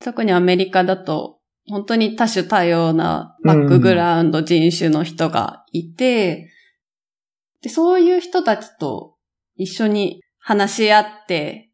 [0.00, 6.52] 特にアメリカだと、本当に多種多様なバックグラウンド、人種の人がいて、
[7.60, 9.16] で、そういう人たちと
[9.56, 11.67] 一緒に話し合って、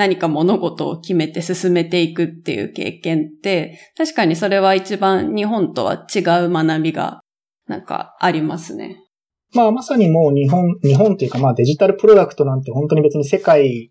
[0.00, 7.20] 何か物事を決めて進めていくっていう経験って、確かにそれは一番日本とは違う学びが、
[7.68, 8.96] なんかありますね。
[9.52, 13.90] まあまさにもう日本、日本というかまあデジタルプロダクトなんて本当に別に世界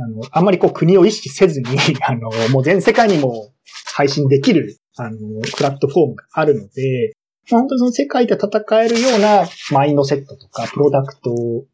[0.00, 1.66] あの、あんまりこう国を意識せずに、
[2.06, 3.52] あの、もう全世界にも
[3.92, 5.18] 配信できる、あの、
[5.56, 7.12] プラットフォームがあるので、
[7.50, 11.66] 本当にその世界で戦えるようなマインドセットとか、プロダクトを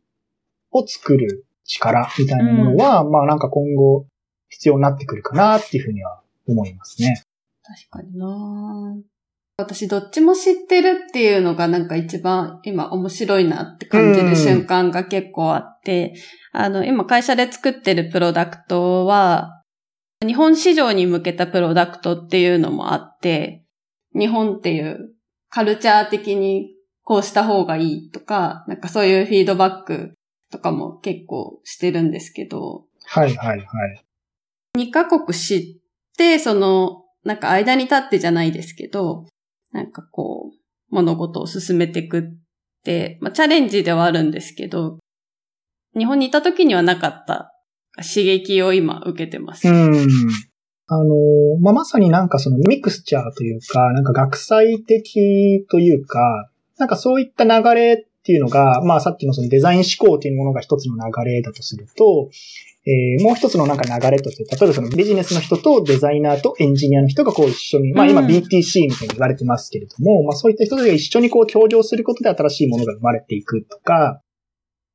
[0.87, 4.07] 作る力みたいなものは、うん、まあなんか今後
[4.49, 7.23] 必要になってくるかなっていうふうには思いますね。
[7.63, 8.97] 確かにな
[9.59, 16.15] 私どっちも知ってるっていうのがなんか一番今面白いなって感じる瞬間が結構あって、
[16.55, 19.63] うん、あの今会社で作ってるプロダクトは
[20.27, 23.65] 日本市場に向けたプロダクトっていうのもあって、
[24.19, 25.13] 日本っていう
[25.49, 30.15] カルチャー的にこうした方がいいとか、なんかそういうフィードバック
[30.51, 32.85] とかも結構してるんですけど。
[33.05, 34.05] はいはいはい。
[34.77, 39.27] 2カ国知って、その、なんか間に立ってじゃないですけど、
[39.73, 40.59] なんかこう、
[40.91, 42.23] 物事を進めていくっ
[42.85, 44.99] て、まあチャレンジではあるんですけど、
[45.97, 47.53] 日本にいた時にはなかった
[47.97, 49.69] 刺激を今受けてます。
[49.69, 50.09] うん。
[50.91, 51.15] あの、
[51.61, 62.31] まあ、まさになんかそのミクスチャーというか、なんか学際的というか、なんかそういった流れっていうのが、まあさっきのそのデザイン思考というものが一つの流れだとすると、
[62.87, 74.21] えー、もう一つのなんか流れとして、例えばそのビジネスの人とデザイナーとエンジニアの人がこう一緒に、まあ今 BTC みたいに言われてますけれども、うん、まあそういった人たちが一緒にこう協業することで新しいものが生まれていくとか、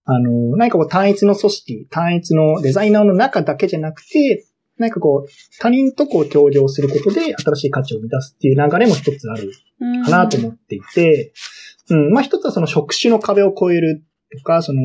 [0.05, 4.45] あの、何かこう単一の組織、単一のデザイナーの中だけじゃなくて、
[4.77, 9.51] 何かこう、他人とこう協業することで新しい価値を生み出すっていう流れも一つある
[10.03, 11.31] かなと思っていて、うん、
[11.89, 14.03] まあ一つはその職種の壁を越える
[14.37, 14.81] とか、その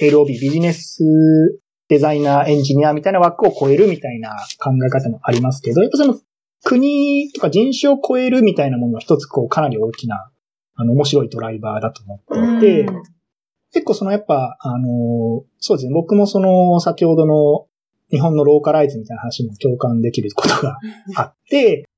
[0.00, 1.04] LOB、ビジネス
[1.88, 6.18] デザイナー、エンジニアみたいな枠を超えるみたいな考え方もありますけど、やっぱその
[6.64, 10.30] 国とか人種を超えるみたいなものは一つこうかなり大きな、
[10.74, 12.16] あの面白いドライバーだと思
[12.56, 12.92] っていて、
[13.72, 17.66] 結構そのやっぱ、あの、そうですね、僕もその先ほどの
[18.10, 20.78] 日本のローカライズみたいな話も共感できることが
[21.16, 21.88] あって、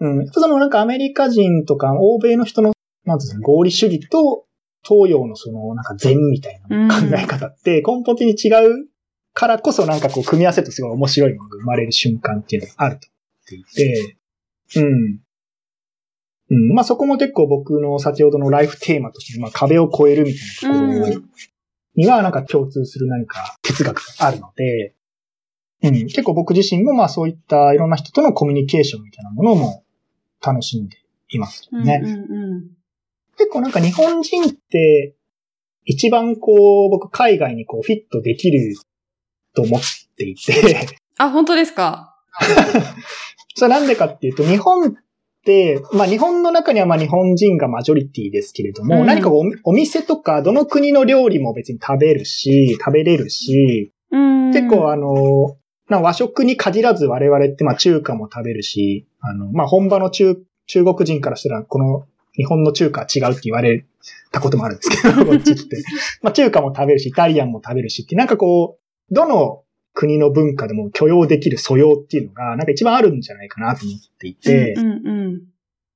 [0.00, 2.72] うん、やっぱそのなんかアメリカ人とか欧米の人の
[3.04, 4.46] なんですか、合理主義と
[4.82, 8.88] 東洋のその、なんか禅みたいな考え方って根本的に違う
[9.32, 14.16] からこそなんかこう組み合わせとすごい面白いものが生まれる瞬間っていうのがあると思っていて、
[14.76, 15.20] うん。
[16.50, 16.74] うん。
[16.74, 21.22] まあそこも結構僕の先ほどのライフテーマとして、まあ壁を越えるみたいなところ
[21.94, 24.94] にはなんか共通する何か哲学があるので、
[25.82, 25.92] うん。
[26.06, 29.84] 結構僕自身もまあそういったいろんな人とのコミュニケーションみたいなものも
[30.44, 30.96] 楽しんで
[31.30, 32.00] いますね。
[32.04, 32.81] うんうんうん
[33.38, 35.14] 結構なんか日本人って
[35.84, 38.74] 一番こう僕海外にこうフィットできる
[39.54, 39.80] と思っ
[40.16, 40.86] ていて。
[41.18, 42.16] あ、本当ですか？
[43.54, 44.92] それなんでかっていうと日本っ
[45.44, 55.56] て、まあ日本の中にはまあ日本人がマジョリティですけれども、うん、何かおお店とかどの国の料理も別に食べるし、食べれるし、うん、結構あの、
[55.90, 62.06] 和食に限らず我々ってまあ中華も食べるし、あの、まあ本場の中、中国人からしたらこの
[62.36, 63.84] 日本の中華は違うって言われ
[64.30, 65.82] たこともあるんですけど、こっちって。
[66.22, 68.78] まあ中華も食べるし、イタリアンも食べるしって、なんかこ
[69.10, 69.62] う、どの
[69.94, 75.42] 国の文化でも許容できる素養っていうのが、なんか一番あるんじゃないかなと思っていて、うんうんうん、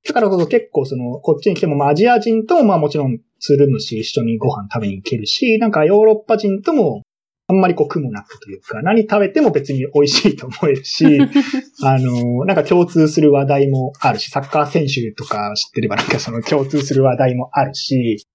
[0.05, 7.01] だからこそ結構その、こっちに来ても、まあアジア人ともまあもちろんつるむし、一緒にご飯食べに行けるし、なんかヨーロッパ人とも
[7.49, 11.05] あんまりこう苦もなくというか、何食べても別に美味しいと思えるし、
[11.81, 18.25] あの、なんか共通する話題もあるし、サッカー選手とか知ってればなんかその共通する話題もあるし、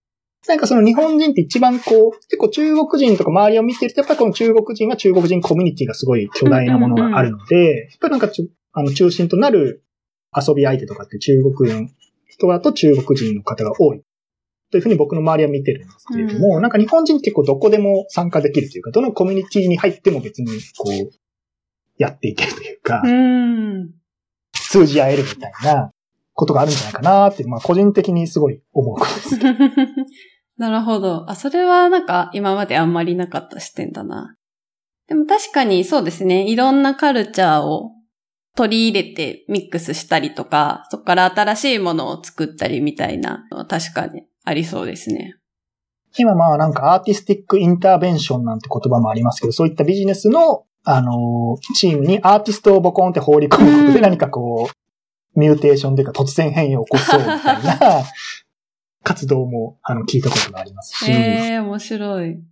[0.49, 8.31] なんかその日本人って一番こう、結構中国人とか周りを見てると、やっぱりこの中国人は中国人コミュニティがすごい巨大なものがあるので、やっぱりなんか
[8.73, 9.85] あの中心となる
[10.35, 11.87] 遊び相手とかって中国の
[12.29, 14.03] 人だと中国人の方が多い
[14.73, 20.49] というふうに僕の周りは見てるんですけれども、うん、なんか日本人結構どこでも参加できるというか、どのコミュニティに入っても別に
[20.79, 21.11] こう、
[21.99, 23.91] やっていけるというか、うん、
[24.55, 25.93] 通じ合えるみたいな
[26.33, 29.39] ことがあるんじゃないかなって、まあ個人的にすごい思うことです。
[30.57, 31.31] なるほど。
[31.31, 34.37] あ、それはなんか今まであんまりなかった視点だな。
[35.07, 36.49] でも確かにそうですね。
[36.49, 37.91] いろんなカルチャーを
[38.57, 45.37] 取り入れてミックスしたりとか、そこから新しいものを作ったりみたいな確かにありそうですね。
[46.19, 57.79] 今まあなんかアーティスティックインターベンションなんて言葉もありますけど、そういったビジネスの、あのチームにアーティストをボコンって放り込むことで何かこう、ミューテーションというか突然変異を起こそうみたいな
[59.03, 61.11] 活動もあの聞いたことがありますし。
[61.11, 62.43] ええー、面白い。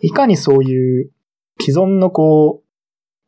[0.00, 1.10] いかにそういう
[1.60, 2.65] 既存のこう、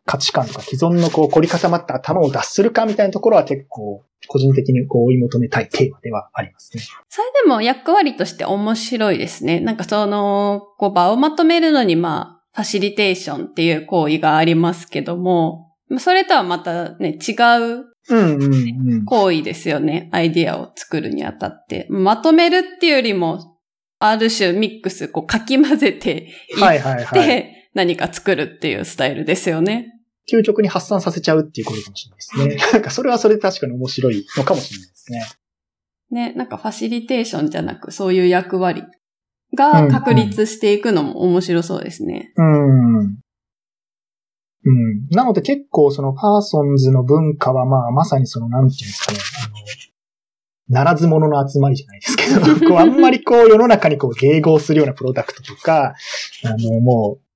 [0.08, 6.82] 価値観とか既存のこう凝り固まった頭を脱するかみたいなところは結構個人的にこう追い求めたいテーマではありますね。
[7.10, 9.60] それでも役割として面白いですね。
[9.60, 19.04] なんかその、こう場をまとめるのにまあ、ファシリテーションっていう行為がありますけども、それとはまたね、違ううんうんうん。
[19.04, 20.08] 行為ですよね。
[20.12, 21.86] アイディアを作るにあたって。
[21.90, 23.58] まとめるっていうよりも、
[23.98, 27.20] ある種ミックス、こう、かき混ぜていはいはいっはい。
[27.20, 29.97] て、何か作るっていうスタイルですよね。
[30.30, 32.72] 究極に発散させちゃうっていうことかもしれないですね。
[32.72, 35.26] なんかそれはそれで確かに面白いのかもしれないですね。
[36.10, 38.84] ね、なんかファシリテーションじゃなく、そういう役割
[39.54, 42.32] が確立していくのも面白そうですね。
[42.36, 42.98] うん。
[44.64, 45.06] うん。
[45.10, 49.54] なので結構そのパーソンズの文化はまあまさにそのなんていうんですかね、あの、
[50.68, 55.94] ならず者の集まりじゃないですけど、 こうあんまりこう世の中にこう迎合するようなプロダクトとか、
[56.44, 57.27] あのもう、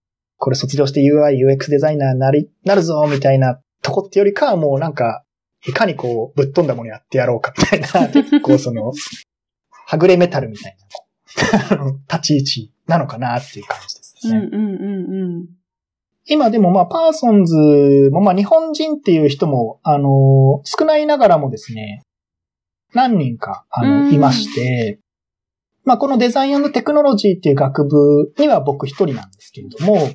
[0.43, 5.23] これ卒業して UI、UX デザイナーになり、なるぞみたいなとこってよりかはもうなんか、
[5.65, 8.93] いかにこうぶっ飛んだものやってやろうかみたいな、 結構その、
[9.87, 10.77] はぐれメタルみたい
[11.71, 14.39] な、 立ち位置なのかなっていう感じですね。
[14.39, 15.47] うんうんうんうん。
[16.27, 22.03] 今でもまあパーソンズもまあ日本人っていう人もあの少ないながらもですね、
[22.95, 24.99] 何人かあうんのいまして、
[25.85, 30.11] まあこのデザインテクノロジーっていう学部には僕一人なんですけれども、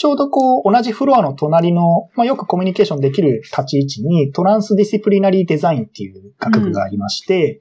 [0.00, 7.60] ちょうどこう同じフロアの隣の、まあよくコミュニケーションできる立ち位置にトランスディシプリナリーデザインっていう学部がありまして、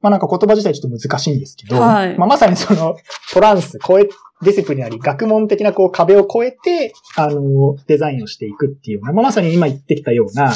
[0.00, 2.16] まあなんか言葉自体ちょっと難しいんですけど、はい。
[2.16, 2.94] まあまさにその
[3.32, 4.08] トランス、超え、
[4.42, 10.52] ディシプリナリー、学問的なこう壁を越えて、あの、デザインをしていくっていうような、まあまさに今言ってきたような、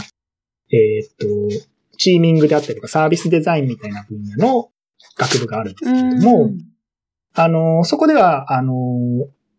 [0.71, 1.27] えーっと、
[1.99, 4.69] チーミングであったりとかサービスデザインみたいな分野の
[5.19, 6.51] 学部があるんですけれども、
[7.35, 8.73] あの、そこでは、あの、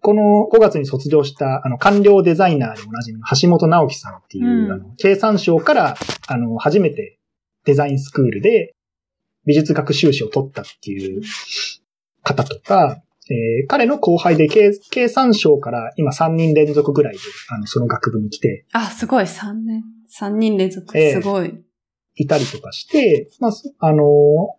[0.08, 5.97] この5月に卒業した、あの、官僚デザイナーでおなじみの橋本直樹さんっていう、うんあの、経産省から、
[6.30, 7.20] あの、初めて
[7.66, 8.74] デザインスクールで
[9.45, 11.22] 美術学修士を取ったっていう
[12.24, 19.84] 方とか、えー彼の後輩で経経産省から今3人連続ぐらいで、あの、その学部に来てあ、すごい、3年。
[20.22, 20.97] 3人連続。
[20.97, 21.53] ええすごい。
[22.16, 24.03] いたりとかして、まあ、そあの、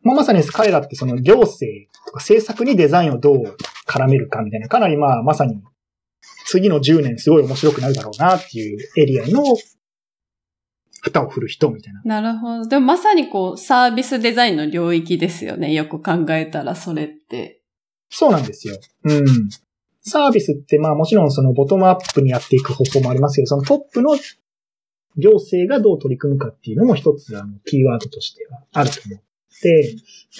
[0.02, 3.56] まあ、まさに彼らってその行政とか政策にデザインをどう
[3.88, 5.62] 絡めるかみたいな、かなりまあ、まさに
[6.46, 9.42] 次の10年すごい面白くなるだろうなっていうエリアの
[11.02, 12.20] 旗を振る人みたいな。
[12.20, 12.68] なるほど。
[12.68, 15.72] でもまさにこう、サービスデザインの領域ですよね。
[15.72, 17.62] よく考えたら、それって。
[18.10, 18.78] そうなんですよ。
[19.04, 19.48] うん。
[20.00, 24.16] サービスってまあもちろんそのボトムアップにやっていく方法もありますけど、そのトップの
[25.16, 29.24] 行政がどう取り組むかっていうのも一つあのキーワードとしてはあると思って、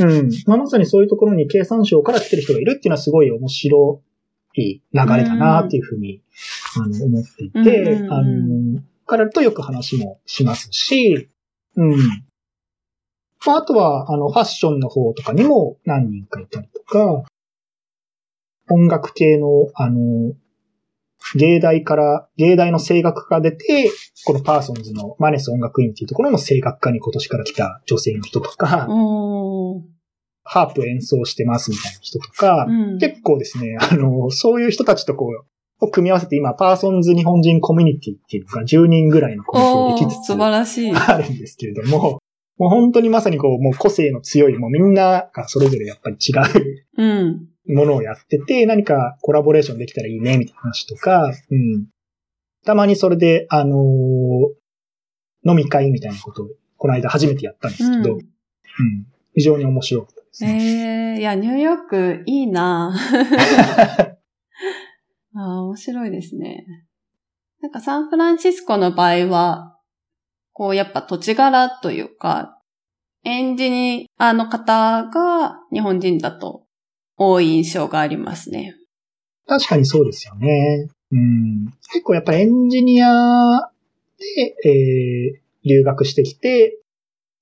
[0.01, 0.31] うん。
[0.47, 4.03] まあまさにそういうところに経産省から来てる人がいるっていうのはすごい面白
[4.55, 6.23] い流れだなっていうふうに、
[6.77, 11.29] あの思っていて、うんうんうんあの、彼らとよく話もしますし、
[11.77, 11.97] うん。
[13.47, 17.25] まあ、あとは、あの、ファッションの方とかにも何人かいたりとか、
[18.71, 20.35] 音楽系の、あの、
[21.35, 23.91] 芸大から、芸大の声楽科出て、
[24.25, 28.89] このパーソンズのマネス音楽院っていうところの声楽科に今年から来た女性の人とか。
[30.51, 32.99] ハープ演奏してますみたいな人とか、うん。
[32.99, 35.45] 結構ですね、あの、そういう人たちとこう、
[35.81, 40.93] を組み合わせて今、パーソンズ日本人コミュニティっていうのが10人ぐらいのコミュニティできつつ素晴らしい。
[40.93, 42.19] あるんですけれども、
[42.57, 47.48] もう本当にまさにこう、もう個性の強い、もうみんながそれぞれやっぱり違ううん。
[47.69, 51.87] ものをやってて、何かコラボレーションできたらいいね、みたいな話とか、うん。
[52.65, 54.59] たまにそれで、あのー
[55.45, 58.23] 飲み会みたいなことを、この間初めてやったんですけど、うん、
[59.35, 61.15] 非常に面白かったですね。
[61.15, 62.95] ええいや、ニューヨークいいな
[65.35, 66.67] ああ、面白いですね。
[67.61, 69.79] なんかサンフランシスコの場合は、
[70.53, 72.61] こうやっぱ土地柄というか、
[73.25, 76.68] エンジニアの方が日本人だと
[77.19, 78.77] 多い印象がありますね。
[79.47, 80.89] 確かにそうですよね。
[81.11, 83.09] うん、結構やっぱりエンジニア
[84.19, 86.79] で、えー、留学してきて、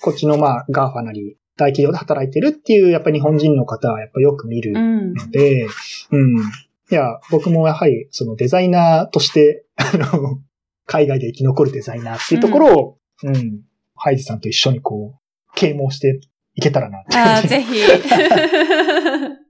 [0.01, 5.15] こっちのまあ、 GAFA なり、大企業で働いてるっていう、やっぱり日本人の方はやっぱよく見るうん。
[5.15, 5.67] ので、
[6.11, 6.39] うん。
[6.39, 6.43] い
[6.91, 10.39] や、僕もやはり、そのデザイナーとして、あの、
[10.85, 13.63] 海外で生き残るデザイナーっていうところを、うん、
[13.95, 16.21] ハイジさんと一緒にこう、啓蒙して
[16.55, 17.81] いけたらなってああ、ぜひ。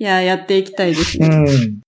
[0.00, 1.28] いや、やっていきたいですね。
[1.28, 1.80] うん。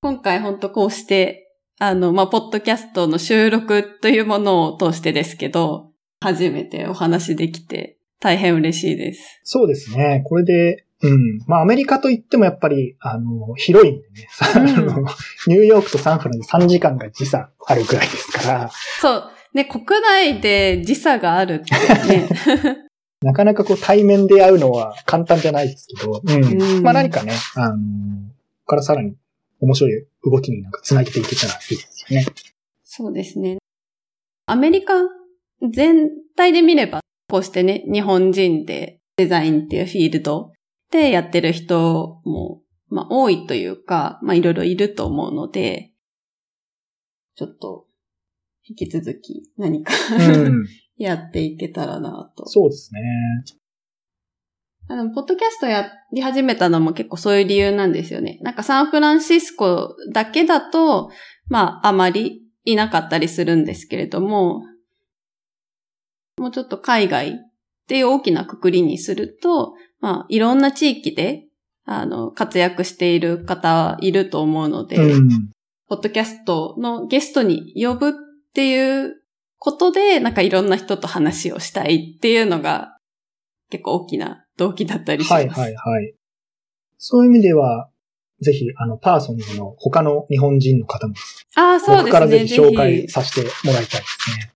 [0.00, 5.90] 今回本当こうして、あの、まあ、ポッドキャストの収録というものを通してですけど、
[6.20, 9.40] 初めてお話できて、大変嬉しいです。
[9.42, 10.22] そうですね。
[10.24, 11.38] これで、うん。
[11.48, 14.28] まあ、アメリカといってもやっぱり、あの、広いんでね。
[14.54, 15.04] あの
[15.48, 19.30] ニューヨークとサンフランで3時間が時差あるぐらいですから、そう。
[19.52, 21.74] ね、国内で時差があるって
[22.06, 22.28] ね。
[23.22, 26.60] なかなかこう対面で会うのは簡単じゃないですけど、うん。
[26.60, 27.80] うんまあ何かね、あの、こ
[28.64, 29.14] こからさらに
[29.60, 32.26] 面白い動きになんか繋げていけたらいいですよね。
[32.84, 33.58] そうですね。
[34.46, 34.94] アメリカ
[35.72, 37.00] 全体で見れば、
[37.30, 40.52] こうしてね、日本人でデザインっていうフィールド
[40.90, 45.92] でやってる人も、まあ多いというか、まあいろいろいると思うので、
[47.36, 47.86] ちょっと、
[48.64, 50.66] 引き続き何かうん。
[51.04, 52.46] やっていけたらなと。
[52.48, 53.00] そうですね。
[54.88, 58.38] あの、ポッドキャストやり始めたのも結構そういう理由なんですよね。
[58.42, 61.10] なんかサンフランシスコだけだと、
[61.48, 64.62] まああまりいなかったりするんですけれども、
[66.38, 67.32] もうちょっと海外っ
[67.86, 71.46] ていう大きなくくりにすると、まあいろんな地域で、
[71.84, 75.50] あの、活躍している方いると思うので、うん。
[75.88, 78.12] ポッドキャストのゲストに呼ぶっ
[78.54, 79.21] ていう
[79.62, 82.98] ことで、なんかいろんな人と話をしたいっていうのが
[83.70, 85.40] 結構大きな動機だったりします。
[85.40, 86.14] はいはいはい。
[86.98, 87.88] そういう意味では、
[88.40, 91.14] ぜひ、あの、パーソンズの他の日本人の方も、
[91.54, 92.12] ああ、そう僕ですね。
[92.12, 92.76] からぜひ紹。
[92.76, 94.52] 介させてもらいたいですね。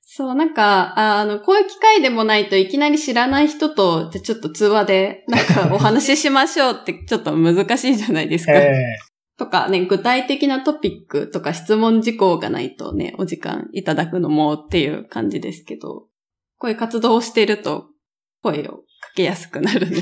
[0.00, 8.52] そう、なんか、ああの、こういう機会でもないといきなり知らない人と、じゃあちょっと通話で、なんかお話ししましょうってちょっと難しいじゃないですか。
[8.56, 8.96] え
[9.38, 16.06] とかね、具体的なトピックとか質問事項がないとね、お時間いただくのもっていう感じですけど、
[16.58, 17.86] こういう活動をしていると
[18.42, 20.00] 声をかけやすくなるね。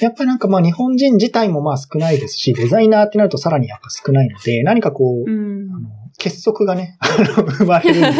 [0.00, 7.08] え やっぱりなんかまあ日本人自体もまあ少ないですし、デザイナーってなるとさらにやっぱ少ないので、何かこう、うんあの結束がね、あ
[7.42, 8.12] の生まれるんで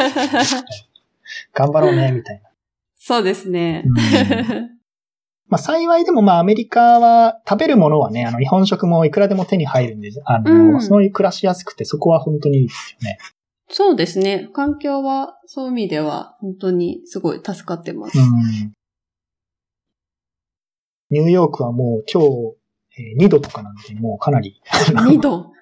[0.45, 0.63] すよ
[1.55, 2.51] 頑張ろうね、みたいな。
[2.97, 3.91] そうですねう。
[3.91, 4.74] ん
[5.49, 13.19] まあ幸いでもまあアメリカは食べるものはね、あの日本食もいくらでも手に入るんで、あの、うんそういう暮らしやすくてそこは本当にいいですよね。
[13.69, 14.51] そうですね。
[14.53, 18.19] 環境は、そういう意味では、本当にすごい助かってます。
[18.19, 18.73] うん
[21.11, 22.57] ニューヨークはもう今日、
[22.99, 25.53] えー2度とかなんで、もうかなり2度？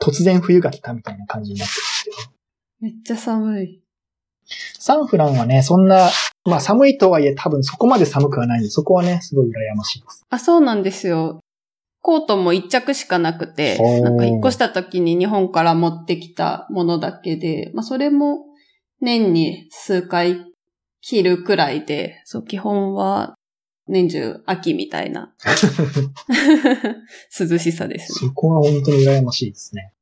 [0.00, 2.16] 突然冬が来たみたいな感じになってますけど。
[2.80, 3.82] めっちゃ寒い。
[4.78, 6.10] サンフランはね、そんな、
[6.44, 10.24] まあ寒いとはいえ多分そこまで寒くはないんで、そこはね、すごい羨ましいです。
[10.28, 11.40] あ、そうなんですよ。
[12.02, 18.46] コートも1着しかなくてなんか引っ越した時に日本から持ってきたものだけで、まあそれも
[19.00, 20.46] 年に数回
[21.02, 23.34] 着るくらいで、そう、基本は
[23.86, 25.34] 年中秋みたいな
[27.38, 28.28] 涼しさですね。
[28.28, 29.92] そこは本当に羨ましいですね。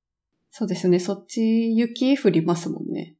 [0.51, 0.99] そうですね。
[0.99, 3.15] そっち雪降りますもんね。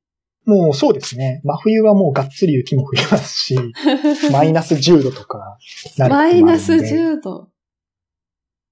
[0.49, 1.43] もうそうですね。
[1.45, 3.57] 真冬はもうがっつり雪も降りますし、
[4.33, 5.59] マイナス10度とか
[5.99, 7.49] なるマイナス10度。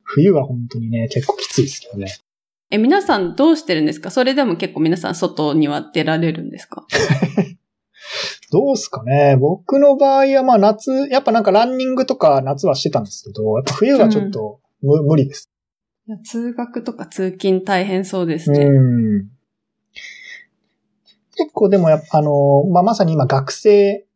[0.03, 2.07] 冬は本当にね、結構きついですけどね。
[2.71, 4.11] え、皆さんどうしてるんですか？
[4.11, 6.87] それでも結構皆さん外には出られるんですか？
[8.53, 15.51] どうすかね僕の場合はまあ夏、やっぱなんかランニングとか夏はしてたんですけど、やっぱ冬はちょっと無,、無理です。
[16.25, 18.65] 通学とか通勤大変そうですね。
[18.65, 18.71] う
[19.23, 19.29] ん。
[21.37, 24.07] 結構でもやっぱあの、まあ、まさに今学生、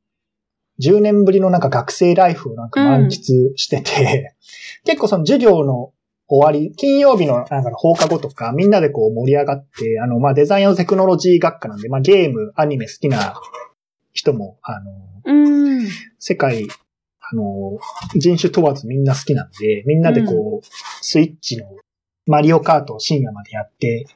[0.80, 4.34] 10年ぶりのなんか学生ライフをなんか満喫してて、
[4.84, 5.92] 結構その授業の
[6.26, 13.34] 終わり、金曜日のなんか放課後とか、みんなでこう盛り上がって、あの、まあ、デザインテクノロジー学科なんで、まあ、ゲーム、アニメ好きな
[14.12, 14.92] 人も、あの、
[15.24, 15.88] うん。
[16.18, 16.68] 世界、
[17.20, 17.78] あの、
[18.14, 20.66] 人種問わずみんな好きなんで、みんなでこう、
[21.00, 21.66] スイッチの
[22.30, 24.06] マリオカートを深夜までやって、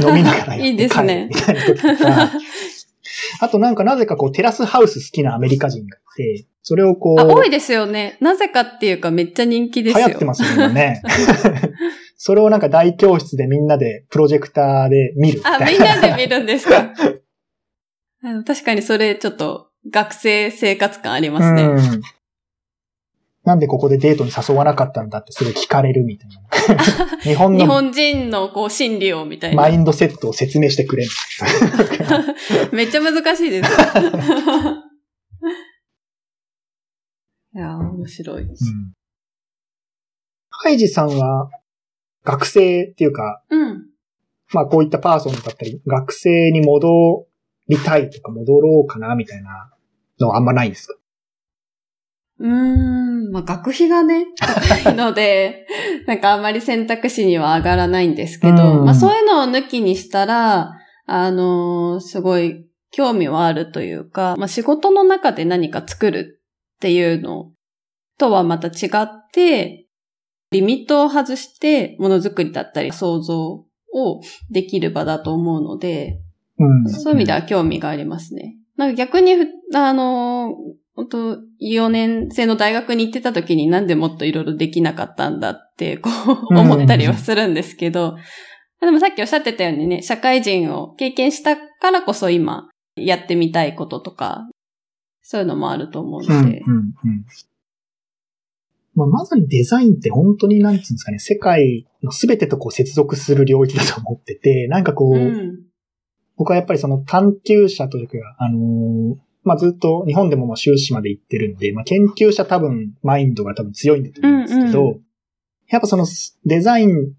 [0.00, 1.34] 飲みながらやいいって帰るですねみ。
[1.36, 2.30] たいな時とか、
[3.40, 8.16] あとなんかなぜかこうテラスハウス好きなアメリカ人がいて、それをこう、あ、多いですよね。
[8.20, 10.06] なぜかっていうかめっちゃ人気ですよ。
[10.06, 11.02] 流行ってますよ今ね。
[12.16, 15.66] それをなんか大教室でみんなでプロジェクターで見るあ、な。
[15.70, 16.92] みんなで見るんですか？
[18.46, 21.68] 確かにそれちょっと学生生活感ありますね。
[23.44, 23.50] うん。
[23.50, 27.16] なんでここでデートに誘わなかったんだってそれ聞かれるみたいな。
[27.22, 29.62] 日本の日本人のこう心理をみたいな。
[29.62, 31.10] マインドセットを説明してくれる。
[32.72, 33.70] めっちゃ難しいです。
[37.54, 38.42] いやー、面白い。
[38.44, 38.56] うん。
[40.50, 41.50] ハイジさんは
[42.24, 43.86] 学生っていうか、うん。
[44.52, 47.26] まあこういったパーソンだったり、学生に戻
[47.68, 49.70] りたいとか戻ろうかなみたいな
[50.20, 50.94] のはあんまないですか？
[52.42, 55.64] うーん、まあ、学費がね、高いので、
[56.08, 60.72] なんかあんまり選択肢には上がらないんですけど、うんまあそういうのを抜きにしたら、
[61.06, 66.40] あのーすごい興味はあるというか、まあ仕事の中で何か作る
[66.76, 67.52] っていうの
[68.18, 69.86] とはまた違って、
[70.50, 73.66] リミットを外してものづくりだったり想像を
[74.50, 76.18] できる場だと思うので、
[76.58, 76.90] うん。
[76.90, 78.56] そういう意味では興味がありますね。
[78.76, 86.10] なんか逆にふ、あのー本当4年生の大学に行ってた時になんでもっといろいろできなかったんだって、こ
[86.50, 88.16] う、思ったりはするんですけど、
[88.80, 94.48] でもさっきおっしゃってたようにね、社会人を経験したからこそ今、やってみたいこととか、
[95.22, 96.60] そういうのもあると思ううん、ので。
[96.60, 96.92] うん、うん。
[98.94, 105.60] まあ、まさにデザインって本当になんつうんですかね、世界の全てとこう接続する領域だと思ってて、なんかこう、うん。
[106.36, 115.00] 僕はやっぱりその探求者というか、あのーまあ、ずっと日本でもまあ修士まで行ってるんで、まあ、研究者多分マインドが多分強いんだと思うんですけど、うんう
[115.68, 116.06] やっぱその
[116.44, 117.14] デザイン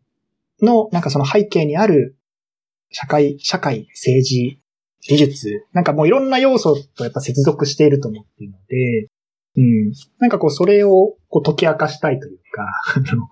[0.62, 2.18] のなんかその背景にある
[2.92, 4.60] 社会、社会、政治、
[5.02, 9.10] 技術、なんかもういろんな要素とやっぱ接続していると思っているので、
[9.56, 9.92] うん。
[10.20, 12.64] なんかこうそれをこう解き明かしたいというか、
[13.12, 13.28] あの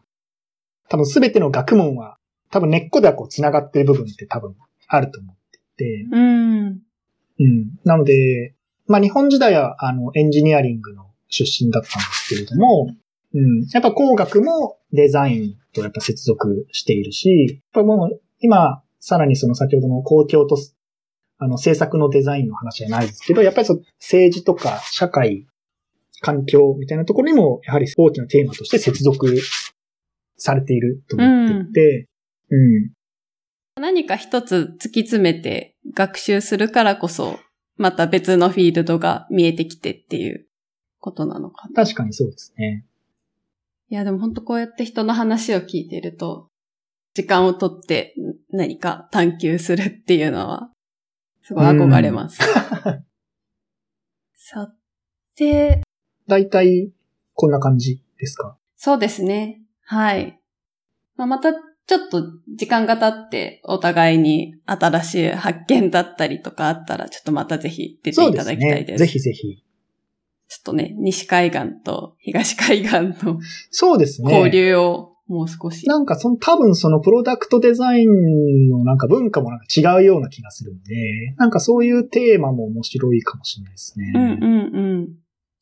[0.90, 2.18] 多分すべての学問は
[2.50, 4.56] 多分根っこではこう繋がっている部分って多分
[4.88, 6.82] あると思っていて、うん。
[7.40, 7.80] うん。
[7.86, 8.56] なので、
[8.88, 12.94] まあ日本時代はあのエンジニアリングの出身だったんですけれども、
[13.34, 13.66] うん。
[13.74, 20.58] やっぱ工学もデザインとやっぱ接続しているし、やっぱもう今、さらにその先ほどの公共と、
[21.38, 25.48] あの政策のデザインの話じゃないですけど、やっぱりその政治とか社会、
[26.22, 29.28] 環境みたいなところにも、やはり大きなテーマとして接続
[30.38, 32.08] されていると思っていて、
[32.52, 32.92] うん。
[33.82, 37.40] 何か一つ突き詰めて学習するからこそ、
[37.82, 40.48] また別のフィールドが見えてきてっていう
[41.00, 41.84] ことなのかな。
[41.84, 42.86] 確かにそうですね。
[43.90, 46.48] いや、でも本当こうやって人の話を聞いてると、
[47.14, 48.14] 時間をとって
[48.52, 50.70] 何か探求するっていうのは、
[51.42, 52.40] すごい憧れます。
[54.36, 54.74] さ
[55.36, 55.82] て、
[56.28, 56.94] 大体、
[57.34, 58.58] こんな感じですか？
[58.78, 59.62] そうですね。
[59.84, 60.40] はい。
[61.16, 61.52] まあ、また
[61.88, 62.24] ちょっと
[62.56, 69.00] 時間が経ってお互いに新しい発見だったりとかあったら、ちょっとまたぜひ出ていただきたいです。
[69.00, 69.64] ぜひぜひ。
[70.48, 73.40] ちょっとね、西海岸と東海岸の
[73.70, 74.34] そうですね。
[74.34, 75.88] 交流をもう少し。
[75.88, 84.12] なんかその多分そのプロダクトデザインのなんか文化もなんか違うような気がするんで、なんかそういうテーマも面白いかもしれないですね。
[84.14, 85.20] うんうん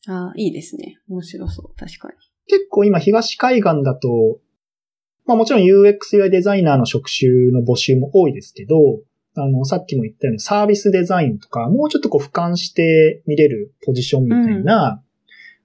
[0.07, 0.11] うん。
[0.11, 0.97] ああ、いいですね。
[1.07, 1.75] 面白そう。
[1.75, 2.15] 確かに。
[2.47, 4.39] 結構今東海岸だと、
[5.29, 8.75] まあもちろん UX UI デザイナーの職種の募集も多いですけど、
[9.35, 15.03] あの、さっきも言ったようにサービスデザインとか、もうちょっとこう俯瞰して見れるポジションみたいな、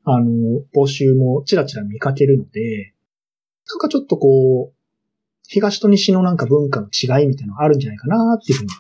[0.05, 2.93] あの、募集もちらちら見かけるので、
[3.66, 4.74] なんかちょっとこう、
[5.49, 8.70] 東と西のなんか文化の違いみたいなのあるんじゃないかなっていうふうに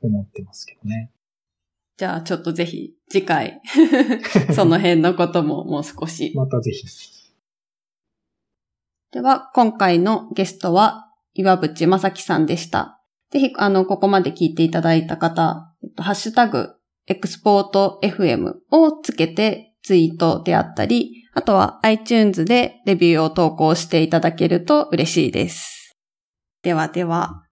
[0.00, 1.10] 思ってますけどね。
[1.96, 3.60] じゃあ、ちょっとぜひ、次回、
[4.54, 6.32] その辺のことももう少し。
[6.38, 6.86] またぜひ。
[9.12, 13.00] では、今回のゲストは、岩渕正樹さんでした。
[13.30, 16.74] ぜひ、あの、ここまで聞いていただいた方、えっと、ハッシュタグ、
[17.06, 25.96] エクスポート FM をつけてツイートであったり、あとは iTunes でレビューを投稿していただけると嬉しいです。
[26.62, 27.42] ではでは。